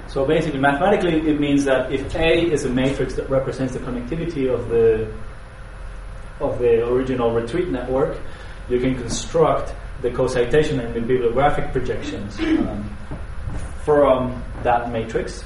So 0.07 0.25
basically, 0.25 0.61
mathematically, 0.61 1.29
it 1.29 1.41
means 1.41 1.65
that 1.65 1.93
if 1.93 2.15
A 2.15 2.51
is 2.51 2.65
a 2.65 2.71
matrix 2.71 3.15
that 3.15 3.29
represents 3.29 3.75
the 3.75 3.81
connectivity 3.81 4.53
of 4.53 4.69
the 4.69 5.13
of 6.41 6.59
the 6.59 6.87
original 6.87 7.31
retweet 7.31 7.69
network, 7.69 8.19
you 8.69 8.79
can 8.81 8.95
construct 8.95 9.75
the 10.03 10.11
co-citation 10.11 10.81
and 10.81 10.95
the 10.95 11.01
bibliographic 11.01 11.73
projections 11.73 12.39
um, 12.41 12.97
from 13.85 14.43
that 14.63 14.93
matrix. 14.93 15.45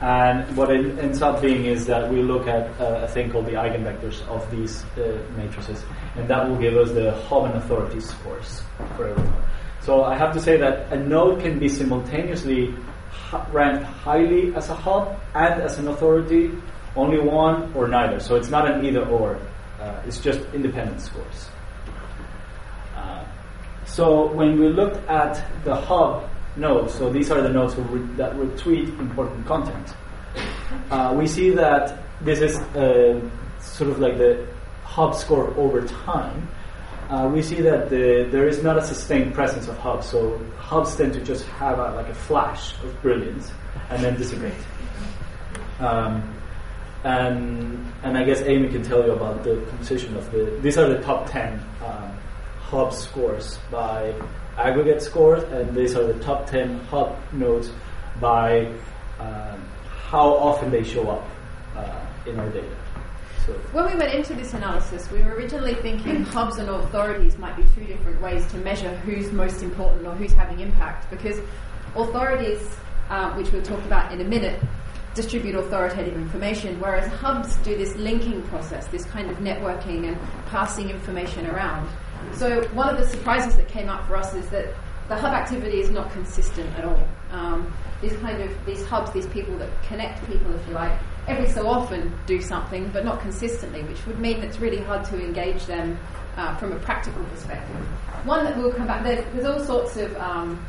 And 0.00 0.56
what 0.56 0.70
it 0.70 0.98
ends 1.00 1.22
up 1.22 1.42
being 1.42 1.64
is 1.64 1.86
that 1.86 2.08
we 2.08 2.22
look 2.22 2.46
at 2.46 2.68
uh, 2.80 3.00
a 3.02 3.08
thing 3.08 3.30
called 3.32 3.46
the 3.46 3.54
eigenvectors 3.54 4.24
of 4.28 4.48
these 4.50 4.84
uh, 4.96 5.20
matrices, 5.36 5.84
and 6.16 6.28
that 6.28 6.48
will 6.48 6.56
give 6.56 6.76
us 6.76 6.92
the 6.92 7.10
Hub 7.26 7.46
and 7.46 7.54
authority 7.54 7.98
scores 7.98 8.62
for 8.96 9.08
everyone. 9.08 9.42
So 9.80 10.04
I 10.04 10.16
have 10.16 10.32
to 10.34 10.40
say 10.40 10.56
that 10.58 10.92
a 10.92 10.96
node 10.96 11.40
can 11.40 11.58
be 11.58 11.68
simultaneously 11.68 12.74
ranked 13.50 13.84
highly 13.84 14.54
as 14.54 14.68
a 14.68 14.74
hub 14.74 15.18
and 15.34 15.62
as 15.62 15.78
an 15.78 15.88
authority, 15.88 16.50
only 16.96 17.18
one 17.18 17.72
or 17.74 17.88
neither. 17.88 18.20
So 18.20 18.36
it's 18.36 18.50
not 18.50 18.70
an 18.70 18.84
either 18.84 19.04
or. 19.06 19.38
Uh, 19.88 20.02
it's 20.06 20.20
just 20.20 20.40
independent 20.52 21.00
scores. 21.00 21.48
Uh, 22.94 23.24
so 23.86 24.26
when 24.34 24.60
we 24.60 24.68
looked 24.68 24.98
at 25.08 25.42
the 25.64 25.74
hub 25.74 26.28
nodes, 26.56 26.92
so 26.92 27.10
these 27.10 27.30
are 27.30 27.40
the 27.40 27.48
nodes 27.48 27.74
re- 27.76 28.16
that 28.16 28.34
retweet 28.34 28.88
important 29.00 29.46
content, 29.46 29.94
uh, 30.90 31.14
we 31.16 31.26
see 31.26 31.50
that 31.50 32.02
this 32.20 32.40
is 32.40 32.58
uh, 32.76 33.18
sort 33.60 33.88
of 33.88 33.98
like 33.98 34.18
the 34.18 34.46
hub 34.84 35.14
score 35.14 35.54
over 35.56 35.80
time. 35.86 36.46
Uh, 37.08 37.30
we 37.32 37.40
see 37.40 37.62
that 37.62 37.88
the, 37.88 38.28
there 38.30 38.46
is 38.46 38.62
not 38.62 38.76
a 38.76 38.82
sustained 38.82 39.32
presence 39.32 39.68
of 39.68 39.78
hubs. 39.78 40.06
So 40.06 40.38
hubs 40.58 40.94
tend 40.96 41.14
to 41.14 41.24
just 41.24 41.46
have 41.46 41.78
a, 41.78 41.94
like 41.94 42.08
a 42.08 42.14
flash 42.14 42.74
of 42.82 43.00
brilliance 43.00 43.50
and 43.88 44.04
then 44.04 44.18
dissipate. 44.18 44.52
Um, 45.80 46.37
and 47.04 47.92
and 48.02 48.16
I 48.16 48.24
guess 48.24 48.42
Amy 48.42 48.68
can 48.68 48.82
tell 48.82 49.04
you 49.04 49.12
about 49.12 49.44
the 49.44 49.56
composition 49.70 50.16
of 50.16 50.30
the. 50.32 50.58
These 50.60 50.78
are 50.78 50.88
the 50.88 51.00
top 51.02 51.30
ten 51.30 51.60
um, 51.84 52.12
hub 52.60 52.92
scores 52.92 53.58
by 53.70 54.14
aggregate 54.56 55.02
scores, 55.02 55.42
and 55.44 55.74
these 55.76 55.94
are 55.94 56.06
the 56.12 56.18
top 56.24 56.46
ten 56.46 56.80
hub 56.90 57.16
nodes 57.32 57.70
by 58.20 58.66
um, 59.18 59.62
how 60.08 60.34
often 60.34 60.70
they 60.70 60.82
show 60.82 61.08
up 61.08 61.28
uh, 61.76 62.06
in 62.26 62.38
our 62.38 62.48
data. 62.50 62.76
When 63.72 63.86
we 63.86 63.96
went 63.96 64.12
into 64.12 64.34
this 64.34 64.52
analysis, 64.52 65.10
we 65.10 65.22
were 65.22 65.32
originally 65.32 65.74
thinking 65.76 66.22
hubs 66.22 66.58
and 66.58 66.68
authorities 66.68 67.38
might 67.38 67.56
be 67.56 67.64
two 67.74 67.84
different 67.86 68.20
ways 68.20 68.46
to 68.50 68.58
measure 68.58 68.94
who's 68.98 69.32
most 69.32 69.62
important 69.62 70.06
or 70.06 70.14
who's 70.14 70.32
having 70.32 70.60
impact, 70.60 71.08
because 71.10 71.40
authorities, 71.96 72.76
uh, 73.08 73.32
which 73.34 73.50
we'll 73.50 73.62
talk 73.62 73.82
about 73.86 74.12
in 74.12 74.20
a 74.20 74.24
minute, 74.24 74.62
distribute 75.18 75.56
authoritative 75.56 76.14
information, 76.14 76.78
whereas 76.78 77.06
hubs 77.14 77.56
do 77.56 77.76
this 77.76 77.96
linking 77.96 78.40
process, 78.42 78.86
this 78.86 79.04
kind 79.06 79.28
of 79.28 79.36
networking 79.38 80.06
and 80.06 80.16
passing 80.46 80.90
information 80.90 81.44
around. 81.48 81.88
So 82.34 82.62
one 82.68 82.88
of 82.88 83.00
the 83.00 83.06
surprises 83.08 83.56
that 83.56 83.66
came 83.66 83.88
up 83.88 84.06
for 84.06 84.16
us 84.16 84.32
is 84.34 84.48
that 84.50 84.66
the 85.08 85.16
hub 85.16 85.34
activity 85.34 85.80
is 85.80 85.90
not 85.90 86.12
consistent 86.12 86.72
at 86.78 86.84
all. 86.84 87.02
Um, 87.32 87.72
these 88.00 88.12
kind 88.18 88.40
of 88.40 88.50
these 88.64 88.84
hubs, 88.84 89.10
these 89.10 89.26
people 89.26 89.58
that 89.58 89.70
connect 89.82 90.24
people, 90.28 90.54
if 90.54 90.64
you 90.68 90.74
like, 90.74 90.96
every 91.26 91.48
so 91.48 91.66
often 91.66 92.12
do 92.26 92.40
something, 92.40 92.88
but 92.92 93.04
not 93.04 93.20
consistently, 93.20 93.82
which 93.82 94.06
would 94.06 94.20
mean 94.20 94.40
it's 94.40 94.60
really 94.60 94.78
hard 94.78 95.04
to 95.06 95.20
engage 95.20 95.66
them 95.66 95.98
uh, 96.36 96.54
from 96.58 96.70
a 96.70 96.78
practical 96.78 97.24
perspective. 97.24 97.76
One 98.24 98.44
that 98.44 98.56
we'll 98.56 98.72
come 98.72 98.86
back. 98.86 99.02
There's, 99.02 99.24
there's 99.32 99.46
all 99.46 99.64
sorts 99.64 99.96
of 99.96 100.16
um, 100.18 100.64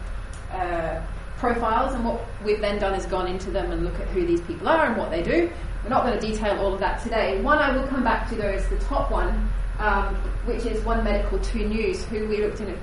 uh, 0.51 1.01
profiles, 1.39 1.93
and 1.93 2.05
what 2.05 2.21
we've 2.43 2.61
then 2.61 2.79
done 2.79 2.93
is 2.93 3.05
gone 3.05 3.27
into 3.27 3.49
them 3.49 3.71
and 3.71 3.83
look 3.83 3.99
at 3.99 4.07
who 4.09 4.25
these 4.25 4.41
people 4.41 4.67
are 4.67 4.85
and 4.85 4.97
what 4.97 5.09
they 5.09 5.23
do. 5.23 5.49
We're 5.83 5.89
not 5.89 6.03
going 6.05 6.19
to 6.19 6.25
detail 6.25 6.59
all 6.59 6.73
of 6.73 6.79
that 6.81 7.01
today. 7.01 7.41
One 7.41 7.57
I 7.57 7.75
will 7.75 7.87
come 7.87 8.03
back 8.03 8.29
to 8.29 8.35
though 8.35 8.49
is 8.49 8.67
the 8.67 8.77
top 8.79 9.09
one, 9.09 9.49
um, 9.79 10.15
which 10.45 10.65
is 10.65 10.83
One 10.83 11.03
Medical, 11.03 11.39
Two 11.39 11.67
News, 11.67 12.03
who 12.05 12.27
we 12.27 12.37
looked 12.37 12.59
in 12.59 12.69
a 12.69 12.77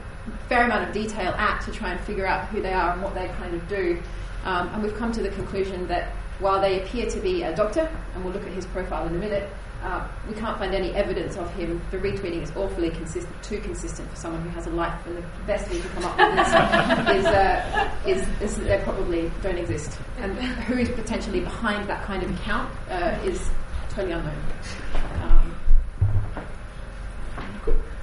fair 0.49 0.65
amount 0.65 0.89
of 0.89 0.95
detail 0.95 1.33
at 1.33 1.61
to 1.63 1.71
try 1.71 1.93
and 1.93 2.01
figure 2.01 2.27
out 2.27 2.47
who 2.49 2.63
they 2.63 2.73
are 2.73 2.93
and 2.93 3.03
what 3.03 3.15
they 3.15 3.29
kind 3.39 3.55
of 3.55 3.69
do. 3.69 4.03
Um, 4.45 4.69
and 4.69 4.83
we've 4.83 4.97
come 4.97 5.13
to 5.13 5.23
the 5.23 5.31
conclusion 5.31 5.87
that 5.89 6.13
while 6.39 6.61
they 6.61 6.83
appear 6.83 7.07
to 7.11 7.21
be 7.21 7.43
a 7.43 7.55
doctor, 7.55 7.89
and 8.15 8.25
we'll 8.25 8.33
look 8.33 8.47
at 8.47 8.53
his 8.53 8.67
profile 8.67 9.07
in 9.07 9.15
a 9.15 9.19
minute, 9.19 9.49
uh, 9.83 10.09
we 10.29 10.35
can't 10.35 10.59
find 10.59 10.75
any 10.75 10.93
evidence 10.95 11.37
of 11.37 11.53
him. 11.55 11.81
The 11.91 11.99
retweeting 11.99 12.43
is 12.43 12.51
awfully 12.57 12.91
consistent, 12.91 13.43
too 13.43 13.61
consistent 13.61 14.11
for 14.11 14.17
someone 14.17 14.43
who 14.43 14.49
has 14.51 14.67
a 14.67 14.71
life, 14.71 15.07
and 15.07 15.17
the 15.17 15.25
best 15.47 15.71
we 15.71 15.81
can 15.81 15.91
come 15.91 16.05
up 16.05 16.19
with 16.19 17.17
is, 17.17 17.19
is, 17.19 17.27
uh, 17.27 17.91
is, 18.07 18.43
is, 18.43 18.57
that 18.57 18.65
they 18.65 18.85
probably 18.85 19.31
don't 19.43 19.59
exist. 19.59 19.99
And 20.19 20.35
who 20.35 20.79
is 20.79 20.89
potentially 20.89 21.41
behind 21.41 21.89
that 21.89 22.05
kind 22.05 22.23
of 22.23 22.31
account 22.31 22.73
uh, 22.91 23.19
is 23.25 23.51
totally 23.91 24.13
unknown. 24.13 24.43
Um, 25.23 25.55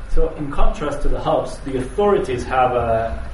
so, 0.09 0.29
in 0.35 0.51
contrast 0.51 1.01
to 1.01 1.09
the 1.09 1.19
hubs, 1.19 1.57
the 1.59 1.77
authorities 1.77 2.43
have 2.43 2.71
a, 2.73 3.29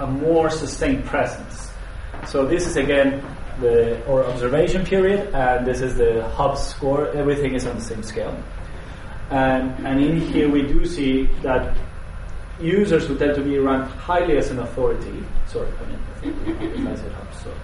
a 0.00 0.06
more 0.06 0.48
sustained 0.50 1.04
presence. 1.04 1.70
So, 2.26 2.46
this 2.46 2.66
is 2.66 2.76
again 2.76 3.22
the 3.60 4.04
or 4.06 4.24
observation 4.24 4.84
period, 4.84 5.34
and 5.34 5.66
this 5.66 5.80
is 5.80 5.96
the 5.96 6.26
hub 6.30 6.56
score. 6.56 7.08
Everything 7.08 7.54
is 7.54 7.66
on 7.66 7.76
the 7.76 7.82
same 7.82 8.02
scale. 8.02 8.36
And, 9.30 9.86
and 9.86 10.00
in 10.00 10.20
here 10.20 10.50
we 10.50 10.62
do 10.62 10.84
see 10.84 11.24
that 11.42 11.76
users 12.60 13.06
who 13.06 13.16
tend 13.16 13.34
to 13.34 13.42
be 13.42 13.58
ranked 13.58 13.92
highly 13.92 14.36
as 14.36 14.50
an 14.50 14.58
authority, 14.58 15.24
sorry, 15.46 15.68
I 15.80 16.26
mean, 16.26 16.86
I 16.88 16.94
said 16.94 17.12
hubs, 17.12 17.42
so. 17.42 17.54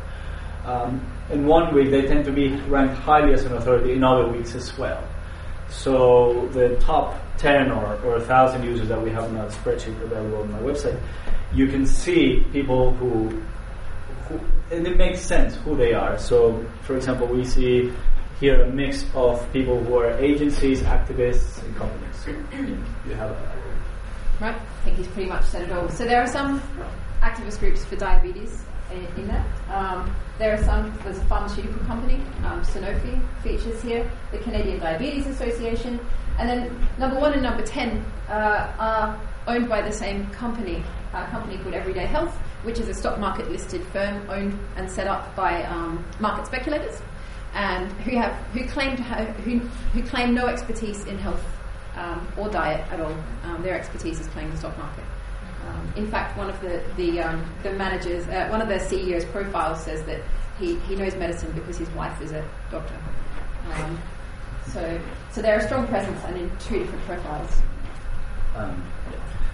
Um, 0.65 1.01
in 1.31 1.47
one 1.47 1.75
week 1.75 1.91
they 1.91 2.03
tend 2.03 2.25
to 2.25 2.33
be 2.33 2.49
ranked 2.69 2.97
highly 2.97 3.33
as 3.33 3.45
an 3.45 3.55
authority, 3.55 3.93
in 3.93 4.05
other 4.05 4.29
weeks 4.29 4.55
as 4.55 4.77
well. 4.77 5.03
So 5.71 6.49
the 6.53 6.77
top 6.77 7.21
10 7.39 7.71
or, 7.71 7.97
or 8.05 8.19
1,000 8.19 8.65
users 8.65 8.89
that 8.89 9.03
we 9.03 9.11
have 9.11 9.25
in 9.25 9.35
that 9.35 9.51
spreadsheet 9.51 10.01
available 10.03 10.41
on 10.41 10.53
my 10.53 10.59
website, 10.61 10.99
you 11.53 11.67
can 11.69 11.87
see 11.87 12.45
people 12.53 12.93
who, 12.95 13.43
and 14.71 14.87
it 14.87 14.97
makes 14.97 15.21
sense 15.21 15.57
who 15.57 15.77
they 15.77 15.93
are. 15.95 16.19
So, 16.19 16.65
for 16.83 16.97
example, 16.97 17.27
we 17.27 17.45
see 17.45 17.93
here 18.41 18.63
a 18.63 18.71
mix 18.71 19.05
of 19.15 19.51
people 19.53 19.83
who 19.83 19.97
are 19.99 20.11
agencies, 20.19 20.83
activists, 20.83 21.63
and 21.65 21.77
companies. 21.77 22.27
you 23.09 23.15
have 23.15 23.31
a, 23.31 23.59
Right, 24.41 24.55
I 24.55 24.85
think 24.85 24.97
he's 24.99 25.09
pretty 25.09 25.29
much 25.29 25.45
said 25.47 25.63
it 25.63 25.73
all. 25.73 25.89
So 25.89 26.05
there 26.05 26.23
are 26.23 26.27
some 26.29 26.61
activist 27.23 27.59
groups 27.59 27.85
for 27.85 27.97
diabetes 27.97 28.63
in, 28.93 29.05
in 29.21 29.27
there. 29.27 29.45
Um, 29.69 30.15
there 30.39 30.55
are 30.55 30.63
some, 30.63 30.97
there's 31.03 31.19
a 31.19 31.25
pharmaceutical 31.25 31.85
company, 31.87 32.23
um, 32.45 32.63
Sanofi 32.63 33.21
features 33.43 33.83
here, 33.83 34.09
the 34.31 34.39
Canadian 34.39 34.79
Diabetes 34.79 35.27
Association, 35.27 35.99
and 36.39 36.49
then 36.49 36.89
number 36.99 37.19
one 37.19 37.33
and 37.33 37.43
number 37.43 37.65
10 37.65 38.05
uh, 38.29 38.73
are 38.79 39.21
owned 39.49 39.69
by 39.69 39.83
the 39.83 39.91
same 39.91 40.31
company, 40.31 40.85
a 41.13 41.27
company 41.27 41.59
called 41.59 41.75
Everyday 41.75 42.07
Health, 42.07 42.37
which 42.63 42.79
is 42.79 42.89
a 42.89 42.95
stock 42.95 43.19
market 43.19 43.51
listed 43.51 43.83
firm 43.87 44.29
owned 44.29 44.59
and 44.77 44.91
set 44.91 45.07
up 45.07 45.35
by 45.37 45.63
um, 45.65 46.05
market 46.21 46.47
speculators, 46.47 47.01
and 47.55 47.91
who 48.03 48.17
have 48.17 48.33
who 48.53 48.67
claim 48.67 48.97
to 48.97 49.03
have 49.03 49.29
who, 49.37 49.59
who 49.93 50.03
claim 50.03 50.35
no 50.35 50.47
expertise 50.47 51.05
in 51.05 51.19
health 51.19 51.45
um, 51.97 52.27
or 52.37 52.49
diet 52.49 52.87
at 52.93 53.01
all. 53.01 53.15
Um, 53.45 53.63
their 53.63 53.79
expertise 53.79 54.21
is 54.21 54.29
playing 54.29 54.51
the 54.51 54.57
stock 54.57 54.77
market. 54.79 55.05
Um, 55.69 55.93
in 55.97 56.11
fact, 56.11 56.37
one 56.39 56.49
of 56.49 56.61
the 56.61 56.83
the, 56.97 57.21
um, 57.21 57.45
the 57.63 57.73
managers, 57.73 58.27
uh, 58.29 58.49
one 58.49 58.61
of 58.61 58.69
the 58.69 58.77
CEO's 58.77 59.25
profiles 59.27 59.83
says 59.83 60.03
that 60.05 60.21
he, 60.59 60.77
he 60.81 60.97
knows 60.97 61.15
medicine 61.17 61.53
because 61.53 61.77
his 61.77 61.89
wife 61.91 62.21
is 62.21 62.33
a 62.33 62.45
doctor. 62.71 62.97
Um, 63.75 63.99
So, 64.73 65.01
so 65.33 65.41
they're 65.41 65.59
a 65.59 65.67
strong 65.67 65.87
presence 65.87 66.23
and 66.25 66.37
in 66.37 66.51
two 66.59 66.81
different 66.81 67.05
profiles. 67.05 67.63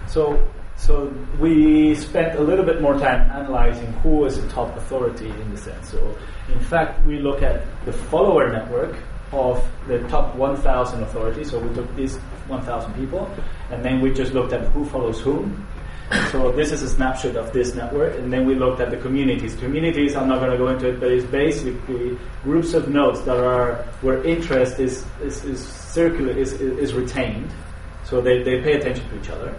So, 0.07 0.45
so 0.77 1.13
we 1.39 1.95
spent 1.95 2.37
a 2.37 2.43
little 2.43 2.65
bit 2.65 2.81
more 2.81 2.97
time 2.99 3.29
analyzing 3.31 3.91
who 4.03 4.25
is 4.25 4.37
a 4.37 4.47
top 4.49 4.75
authority 4.75 5.29
in 5.29 5.51
the 5.51 5.57
sense. 5.57 5.89
So, 5.89 6.17
in 6.49 6.59
fact, 6.59 7.05
we 7.05 7.19
look 7.19 7.41
at 7.41 7.65
the 7.85 7.93
follower 7.93 8.51
network 8.51 8.97
of 9.31 9.65
the 9.87 9.99
top 10.07 10.35
1,000 10.35 11.03
authorities. 11.03 11.51
So 11.51 11.59
we 11.59 11.73
took 11.73 11.93
these 11.95 12.17
1,000 12.47 12.93
people, 12.93 13.29
and 13.71 13.83
then 13.83 14.01
we 14.01 14.13
just 14.13 14.33
looked 14.33 14.53
at 14.53 14.67
who 14.69 14.85
follows 14.85 15.21
whom. 15.21 15.65
So 16.31 16.51
this 16.51 16.71
is 16.71 16.83
a 16.83 16.89
snapshot 16.89 17.35
of 17.35 17.51
this 17.51 17.73
network, 17.73 18.15
and 18.19 18.31
then 18.31 18.45
we 18.45 18.53
looked 18.53 18.79
at 18.79 18.91
the 18.91 18.97
communities. 18.97 19.55
Communities, 19.55 20.15
I'm 20.15 20.27
not 20.27 20.39
going 20.39 20.51
to 20.51 20.57
go 20.57 20.67
into 20.67 20.89
it, 20.89 20.99
but 20.99 21.09
it's 21.11 21.25
basically 21.25 22.19
groups 22.43 22.75
of 22.75 22.89
nodes 22.89 23.23
that 23.23 23.43
are 23.43 23.83
where 24.01 24.23
interest 24.23 24.79
is 24.79 25.03
is, 25.23 25.43
is 25.45 25.65
circular 25.65 26.31
is, 26.31 26.53
is 26.53 26.93
retained. 26.93 27.51
So 28.03 28.21
they, 28.21 28.43
they 28.43 28.61
pay 28.61 28.73
attention 28.73 29.09
to 29.09 29.19
each 29.19 29.29
other 29.29 29.57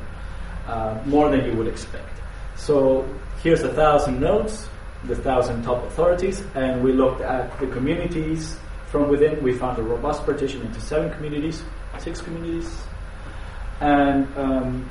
uh, 0.66 0.99
more 1.06 1.30
than 1.30 1.44
you 1.44 1.52
would 1.56 1.68
expect. 1.68 2.20
So 2.56 3.08
here's 3.42 3.62
a 3.62 3.73
thousand 3.73 4.20
nodes, 4.20 4.68
the 5.04 5.16
thousand 5.16 5.62
top 5.62 5.85
authorities, 5.85 6.42
and 6.54 6.82
we 6.82 6.92
looked 6.92 7.20
at 7.20 7.58
the 7.61 7.66
communities 7.68 8.58
from 8.87 9.08
within. 9.08 9.42
We 9.42 9.52
found 9.52 9.78
a 9.78 9.82
robust 9.82 10.25
partition 10.25 10.62
into 10.62 10.80
seven 10.80 11.12
communities, 11.12 11.62
six 11.99 12.20
communities, 12.20 12.68
and 13.80 14.26
um, 14.37 14.88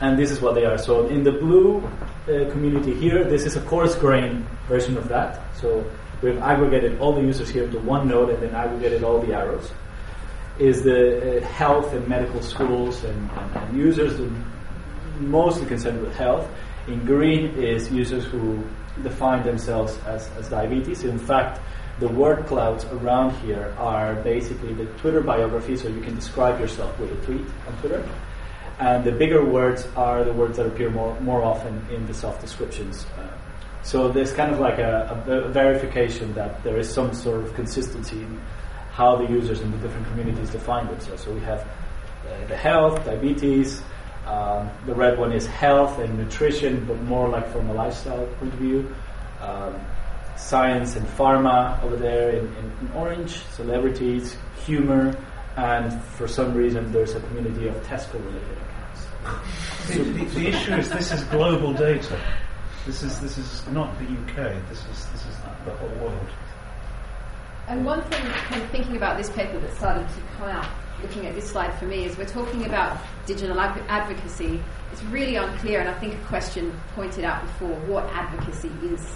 and 0.00 0.18
this 0.18 0.30
is 0.30 0.40
what 0.40 0.54
they 0.54 0.64
are. 0.64 0.78
So 0.78 1.06
in 1.08 1.22
the 1.22 1.32
blue 1.32 1.78
uh, 1.78 2.50
community 2.50 2.94
here, 2.94 3.22
this 3.24 3.44
is 3.44 3.56
a 3.56 3.60
coarse 3.62 3.94
grain 3.94 4.46
version 4.66 4.96
of 4.96 5.08
that. 5.08 5.40
So 5.56 5.84
we've 6.22 6.38
aggregated 6.38 6.98
all 7.00 7.14
the 7.14 7.20
users 7.20 7.50
here 7.50 7.68
to 7.68 7.78
one 7.80 8.08
node 8.08 8.30
and 8.30 8.42
then 8.42 8.54
aggregated 8.54 9.04
all 9.04 9.20
the 9.20 9.34
arrows. 9.34 9.70
Is 10.58 10.82
the 10.82 11.38
uh, 11.38 11.46
health 11.46 11.92
and 11.92 12.06
medical 12.08 12.42
schools 12.42 13.04
and, 13.04 13.30
and, 13.30 13.56
and 13.56 13.76
users 13.76 14.18
mostly 15.20 15.66
concerned 15.66 16.00
with 16.00 16.14
health. 16.16 16.48
In 16.88 17.04
green 17.04 17.54
is 17.56 17.90
users 17.92 18.24
who 18.24 18.64
define 19.02 19.44
themselves 19.44 19.98
as, 20.06 20.28
as 20.30 20.48
diabetes. 20.48 21.04
In 21.04 21.18
fact, 21.18 21.60
the 22.00 22.08
word 22.08 22.46
clouds 22.46 22.84
around 22.86 23.36
here 23.42 23.74
are 23.78 24.14
basically 24.16 24.72
the 24.72 24.86
Twitter 24.98 25.20
biography, 25.20 25.76
so 25.76 25.88
you 25.88 26.00
can 26.00 26.14
describe 26.14 26.58
yourself 26.58 26.98
with 26.98 27.12
a 27.12 27.26
tweet 27.26 27.46
on 27.68 27.76
Twitter. 27.80 28.08
And 28.78 29.04
the 29.04 29.12
bigger 29.12 29.44
words 29.44 29.86
are 29.94 30.24
the 30.24 30.32
words 30.32 30.56
that 30.56 30.66
appear 30.66 30.88
more, 30.88 31.18
more 31.20 31.44
often 31.44 31.84
in 31.90 32.06
the 32.06 32.14
self 32.14 32.40
descriptions. 32.40 33.04
Uh, 33.18 33.28
so 33.82 34.08
there's 34.10 34.32
kind 34.32 34.52
of 34.52 34.60
like 34.60 34.78
a, 34.78 35.22
a, 35.26 35.48
verification 35.48 36.32
that 36.34 36.62
there 36.64 36.78
is 36.78 36.88
some 36.88 37.12
sort 37.14 37.44
of 37.44 37.54
consistency 37.54 38.16
in 38.16 38.40
how 38.92 39.16
the 39.16 39.26
users 39.30 39.60
in 39.60 39.70
the 39.70 39.78
different 39.78 40.06
communities 40.08 40.50
define 40.50 40.86
themselves. 40.86 41.24
So 41.24 41.32
we 41.32 41.40
have 41.40 41.60
uh, 41.60 42.46
the 42.48 42.56
health, 42.56 43.04
diabetes. 43.04 43.82
Um, 44.30 44.70
the 44.86 44.94
red 44.94 45.18
one 45.18 45.32
is 45.32 45.44
health 45.46 45.98
and 45.98 46.16
nutrition, 46.16 46.84
but 46.86 47.02
more 47.02 47.28
like 47.28 47.50
from 47.50 47.68
a 47.68 47.74
lifestyle 47.74 48.26
point 48.38 48.52
of 48.52 48.60
view. 48.60 48.94
Um, 49.40 49.74
science 50.36 50.94
and 50.94 51.06
pharma 51.06 51.82
over 51.82 51.96
there 51.96 52.30
in, 52.30 52.46
in, 52.46 52.72
in 52.80 52.92
orange, 52.94 53.42
celebrities, 53.50 54.36
humor, 54.64 55.16
and 55.56 56.00
for 56.16 56.28
some 56.28 56.54
reason 56.54 56.92
there's 56.92 57.14
a 57.14 57.20
community 57.20 57.66
of 57.66 57.74
Tesco 57.82 58.24
related 58.24 58.56
the, 59.88 59.98
the, 59.98 60.24
the, 60.24 60.46
issue 60.46 60.72
is 60.74 60.88
this 60.88 61.12
is 61.12 61.22
global 61.24 61.74
data. 61.74 62.18
This 62.86 63.02
is 63.02 63.20
this 63.20 63.36
is 63.36 63.66
not 63.68 63.98
the 63.98 64.04
UK. 64.06 64.56
This 64.70 64.78
is 64.78 65.06
this 65.12 65.26
is 65.26 65.36
not 65.44 65.62
the 65.66 65.72
whole 65.72 66.08
world. 66.08 66.26
And 67.68 67.84
one 67.84 68.02
thing, 68.04 68.22
kind 68.22 68.62
of 68.62 68.70
thinking 68.70 68.96
about 68.96 69.18
this 69.18 69.28
paper 69.28 69.60
that 69.60 69.74
started 69.74 70.08
to 70.08 70.20
come 70.38 70.48
out, 70.48 70.66
looking 71.02 71.26
at 71.26 71.34
this 71.34 71.50
slide 71.50 71.72
for 71.78 71.86
me, 71.86 72.04
is 72.04 72.16
we're 72.16 72.26
talking 72.26 72.64
about 72.64 72.98
digital 73.26 73.58
advocacy. 73.60 74.62
It's 74.92 75.02
really 75.04 75.36
unclear, 75.36 75.80
and 75.80 75.88
I 75.88 75.94
think 75.94 76.14
a 76.14 76.24
question 76.26 76.78
pointed 76.94 77.24
out 77.24 77.42
before 77.42 77.74
what 77.86 78.04
advocacy 78.12 78.70
is. 78.82 79.06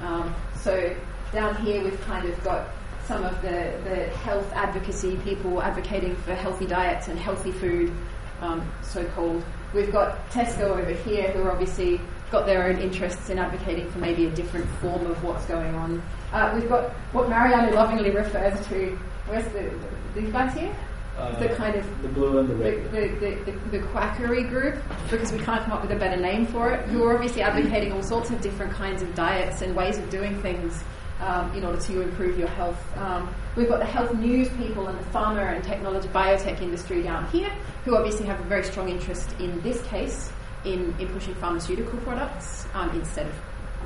Um, 0.00 0.34
so 0.56 0.94
down 1.32 1.56
here 1.64 1.82
we've 1.82 2.00
kind 2.02 2.28
of 2.28 2.42
got 2.42 2.68
some 3.04 3.24
of 3.24 3.40
the, 3.42 3.78
the 3.84 4.08
health 4.18 4.50
advocacy 4.54 5.16
people 5.18 5.60
advocating 5.62 6.14
for 6.16 6.34
healthy 6.34 6.66
diets 6.66 7.08
and 7.08 7.18
healthy 7.18 7.52
food 7.52 7.92
um, 8.40 8.66
so 8.82 9.04
called. 9.10 9.44
We've 9.74 9.92
got 9.92 10.28
Tesco 10.30 10.80
over 10.80 10.92
here 10.92 11.30
who 11.32 11.42
are 11.42 11.52
obviously 11.52 12.00
got 12.30 12.46
their 12.46 12.68
own 12.68 12.78
interests 12.78 13.28
in 13.28 13.38
advocating 13.38 13.90
for 13.90 13.98
maybe 13.98 14.26
a 14.26 14.30
different 14.30 14.66
form 14.80 15.06
of 15.06 15.22
what's 15.22 15.44
going 15.46 15.74
on. 15.74 16.02
Uh, 16.32 16.52
we've 16.54 16.68
got 16.68 16.90
what 17.12 17.28
Mariano 17.28 17.74
lovingly 17.74 18.10
refers 18.10 18.66
to. 18.68 18.96
Where's 19.26 19.44
the 19.52 19.70
these 20.14 20.32
guys 20.32 20.54
here? 20.54 20.74
Uh, 21.20 21.38
the 21.38 21.48
kind 21.50 21.76
of 21.76 22.02
the 22.02 22.08
blue 22.08 22.38
and 22.38 22.48
the 22.48 22.54
red. 22.54 22.90
The, 22.92 23.08
the, 23.20 23.52
the, 23.52 23.78
the, 23.78 23.86
quackery 23.88 24.42
group, 24.42 24.76
because 25.10 25.30
we 25.32 25.38
can't 25.38 25.62
come 25.64 25.72
up 25.72 25.82
with 25.82 25.92
a 25.92 25.96
better 25.96 26.18
name 26.18 26.46
for 26.46 26.72
it, 26.72 26.88
who 26.88 27.04
are 27.04 27.12
obviously 27.12 27.42
advocating 27.42 27.92
all 27.92 28.02
sorts 28.02 28.30
of 28.30 28.40
different 28.40 28.72
kinds 28.72 29.02
of 29.02 29.14
diets 29.14 29.60
and 29.60 29.76
ways 29.76 29.98
of 29.98 30.08
doing 30.08 30.40
things 30.40 30.82
um, 31.20 31.54
in 31.54 31.62
order 31.62 31.78
to 31.78 32.00
improve 32.00 32.38
your 32.38 32.48
health. 32.48 32.82
Um, 32.96 33.34
we've 33.54 33.68
got 33.68 33.80
the 33.80 33.84
health 33.84 34.14
news 34.14 34.48
people 34.56 34.88
and 34.88 34.98
the 34.98 35.04
pharma 35.10 35.54
and 35.54 35.62
technology 35.62 36.08
biotech 36.08 36.62
industry 36.62 37.02
down 37.02 37.28
here, 37.28 37.50
who 37.84 37.96
obviously 37.96 38.24
have 38.24 38.40
a 38.40 38.44
very 38.44 38.64
strong 38.64 38.88
interest 38.88 39.38
in 39.38 39.60
this 39.60 39.82
case 39.82 40.32
in, 40.64 40.94
in 40.98 41.08
pushing 41.08 41.34
pharmaceutical 41.34 41.98
products 41.98 42.66
um, 42.72 42.88
instead 42.98 43.26
of 43.26 43.34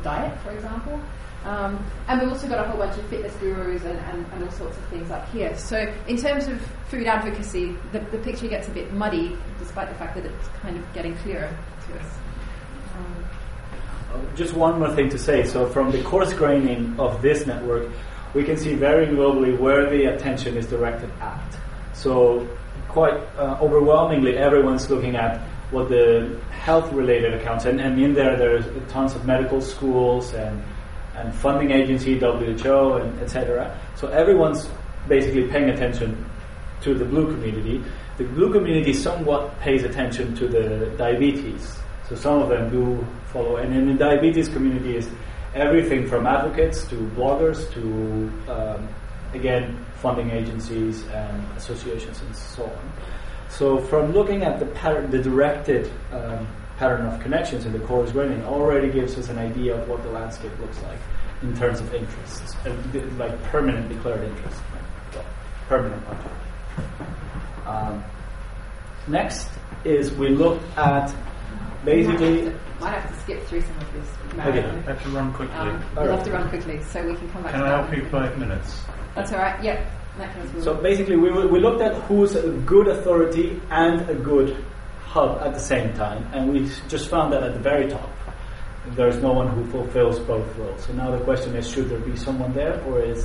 diet, 0.05 0.39
for 0.43 0.53
example. 0.53 1.01
Um, 1.45 1.85
and 2.09 2.21
we've 2.21 2.31
also 2.31 2.49
got 2.49 2.65
a 2.65 2.69
whole 2.69 2.79
bunch 2.79 2.99
of 2.99 3.07
fitness 3.09 3.35
gurus 3.35 3.83
and, 3.85 3.99
and, 3.99 4.27
and, 4.33 4.45
all 4.45 4.51
sorts 4.51 4.79
of 4.79 4.85
things 4.87 5.11
up 5.11 5.29
here. 5.29 5.55
So, 5.59 5.93
in 6.09 6.17
terms 6.17 6.49
of 6.49 6.59
food 6.89 7.07
advocacy, 7.07 7.77
the, 7.93 8.01
the 8.01 8.19
picture 8.19 8.49
gets 8.49 8.67
a 8.69 8.71
bit 8.71 8.95
muddy, 8.95 9.37
despite 9.59 9.91
the 9.91 9.95
fact 9.97 10.15
that 10.15 10.25
it's 10.25 10.49
kind 10.63 10.79
of 10.79 10.95
getting 10.95 11.15
clearer 11.17 11.55
to 11.87 12.01
us. 12.01 12.15
Um, 12.97 14.27
just 14.35 14.55
one 14.55 14.79
more 14.79 14.95
thing 14.95 15.11
to 15.11 15.19
say. 15.19 15.45
So, 15.45 15.69
from 15.69 15.91
the 15.91 16.03
coarse 16.03 16.33
graining 16.33 16.99
of 16.99 17.21
this 17.21 17.47
network, 17.47 17.91
we 18.33 18.43
can 18.43 18.57
see 18.57 18.75
very 18.75 19.07
globally 19.07 19.59
where 19.59 19.91
the 19.91 20.07
attention 20.07 20.57
is 20.57 20.67
directed 20.67 21.11
at. 21.21 21.59
So, 21.93 22.49
quite 22.89 23.21
uh, 23.37 23.59
overwhelmingly, 23.61 24.39
everyone's 24.39 24.89
looking 24.89 25.15
at 25.15 25.43
what 25.71 25.91
the 25.91 26.41
health-related 26.53 27.35
accounts, 27.35 27.67
and, 27.67 27.83
and 27.83 28.01
in 28.01 28.15
there 28.15 28.37
there's 28.39 28.65
tons 28.89 29.15
of 29.15 29.27
medical 29.27 29.61
schools 29.61 30.33
and 30.33 30.63
and 31.17 31.35
funding 31.35 31.71
agency, 31.71 32.19
WHO, 32.19 32.95
and 32.95 33.21
etc. 33.21 33.79
So 33.97 34.09
everyone's 34.09 34.69
basically 35.09 35.49
paying 35.49 35.71
attention 35.71 36.25
to 36.83 36.95
the 36.95 37.05
blue 37.05 37.27
community. 37.27 37.83
The 38.19 38.25
blue 38.25 38.53
community 38.53 38.93
somewhat 38.93 39.59
pays 39.61 39.85
attention 39.85 40.35
to 40.37 40.49
the 40.49 40.95
diabetes 40.97 41.79
so 42.09 42.15
some 42.15 42.43
of 42.43 42.49
them 42.49 42.71
do 42.71 43.07
follow. 43.27 43.57
And 43.57 43.75
in 43.75 43.87
the 43.87 43.95
diabetes 43.95 44.49
community 44.49 44.97
is 44.97 45.09
everything 45.55 46.07
from 46.07 46.27
advocates 46.27 46.85
to 46.89 46.97
bloggers 47.17 47.73
to, 47.73 48.53
um, 48.53 48.89
again, 49.33 49.85
funding 49.97 50.31
agencies 50.31 51.07
and 51.09 51.43
associations 51.57 52.21
and 52.21 52.37
so 52.37 52.65
on. 52.65 52.93
So 53.49 53.79
from 53.79 54.13
looking 54.13 54.43
at 54.43 54.59
the 54.59 54.67
pattern, 54.67 55.11
the 55.11 55.23
directed 55.23 55.91
um, 56.13 56.47
pattern 56.79 57.07
of 57.07 57.21
connections 57.21 57.67
in 57.67 57.73
the 57.73 57.79
core 57.81 57.99
coarse 57.99 58.13
graining 58.13 58.43
already 58.45 58.91
gives 58.91 59.17
us 59.17 59.29
an 59.29 59.39
idea 59.39 59.77
of 59.81 59.89
what 59.89 60.03
the 60.03 60.11
landscape 60.11 60.53
looks 60.61 60.83
like 60.83 60.99
in 61.43 61.57
terms 61.57 61.81
of 61.81 61.95
interests, 61.95 62.55
uh, 62.67 62.75
like 63.19 63.43
permanent 63.45 63.89
declared 63.89 64.23
interests, 64.23 64.61
well, 65.15 65.25
permanent 65.69 66.03
um, 67.67 68.05
next 69.07 69.49
is 69.85 70.13
we 70.13 70.29
look 70.29 70.61
at 70.77 71.15
basically. 71.85 72.53
Might 72.81 72.99
have 72.99 73.15
to 73.15 73.21
skip 73.21 73.43
through 73.45 73.61
some 73.61 73.79
of 73.79 73.93
this. 73.93 74.09
Okay. 74.47 74.65
I 74.65 74.93
have 74.93 75.03
to 75.03 75.09
run 75.11 75.33
quickly. 75.33 75.55
Um, 75.55 75.85
we'll 75.97 76.17
have 76.17 76.25
to 76.25 76.33
run 76.33 76.49
quickly 76.49 76.83
so 76.83 77.07
we 77.07 77.15
can 77.15 77.31
come 77.31 77.43
back. 77.43 77.53
Can 77.53 77.63
I 77.63 77.81
help 77.81 77.97
you 77.97 78.05
five 78.07 78.37
minutes? 78.39 78.83
That's 79.15 79.33
all 79.33 79.39
right. 79.39 79.63
Yep. 79.63 79.87
So 80.61 80.75
basically, 80.75 81.17
we, 81.17 81.31
we 81.31 81.59
looked 81.59 81.81
at 81.83 81.95
who's 82.03 82.37
a 82.37 82.51
good 82.51 82.89
authority 82.89 83.61
and 83.71 84.09
a 84.09 84.15
good 84.15 84.65
hub 85.15 85.41
at 85.47 85.55
the 85.55 85.61
same 85.61 85.95
time, 85.95 86.27
and 86.33 86.53
we 86.53 86.69
just 86.89 87.09
found 87.09 87.33
that 87.33 87.45
at 87.45 87.55
the 87.55 87.61
very 87.61 87.89
top, 87.89 88.11
there's 88.97 89.23
no 89.23 89.33
one 89.33 89.49
who 89.49 89.65
fulfills 89.71 90.19
both 90.19 90.45
roles. 90.57 90.85
So 90.85 90.93
now 90.93 91.13
the 91.17 91.23
question 91.25 91.55
is, 91.55 91.71
should 91.71 91.89
there 91.89 92.01
be 92.01 92.17
someone 92.17 92.53
there, 92.53 92.83
or 92.83 93.01
is 93.01 93.25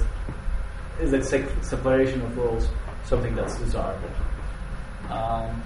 is 1.02 1.10
that 1.12 1.26
separation 1.64 2.22
of 2.22 2.38
roles 2.38 2.68
something 3.06 3.34
that's 3.34 3.58
desirable? 3.58 4.10
Um, 5.10 5.64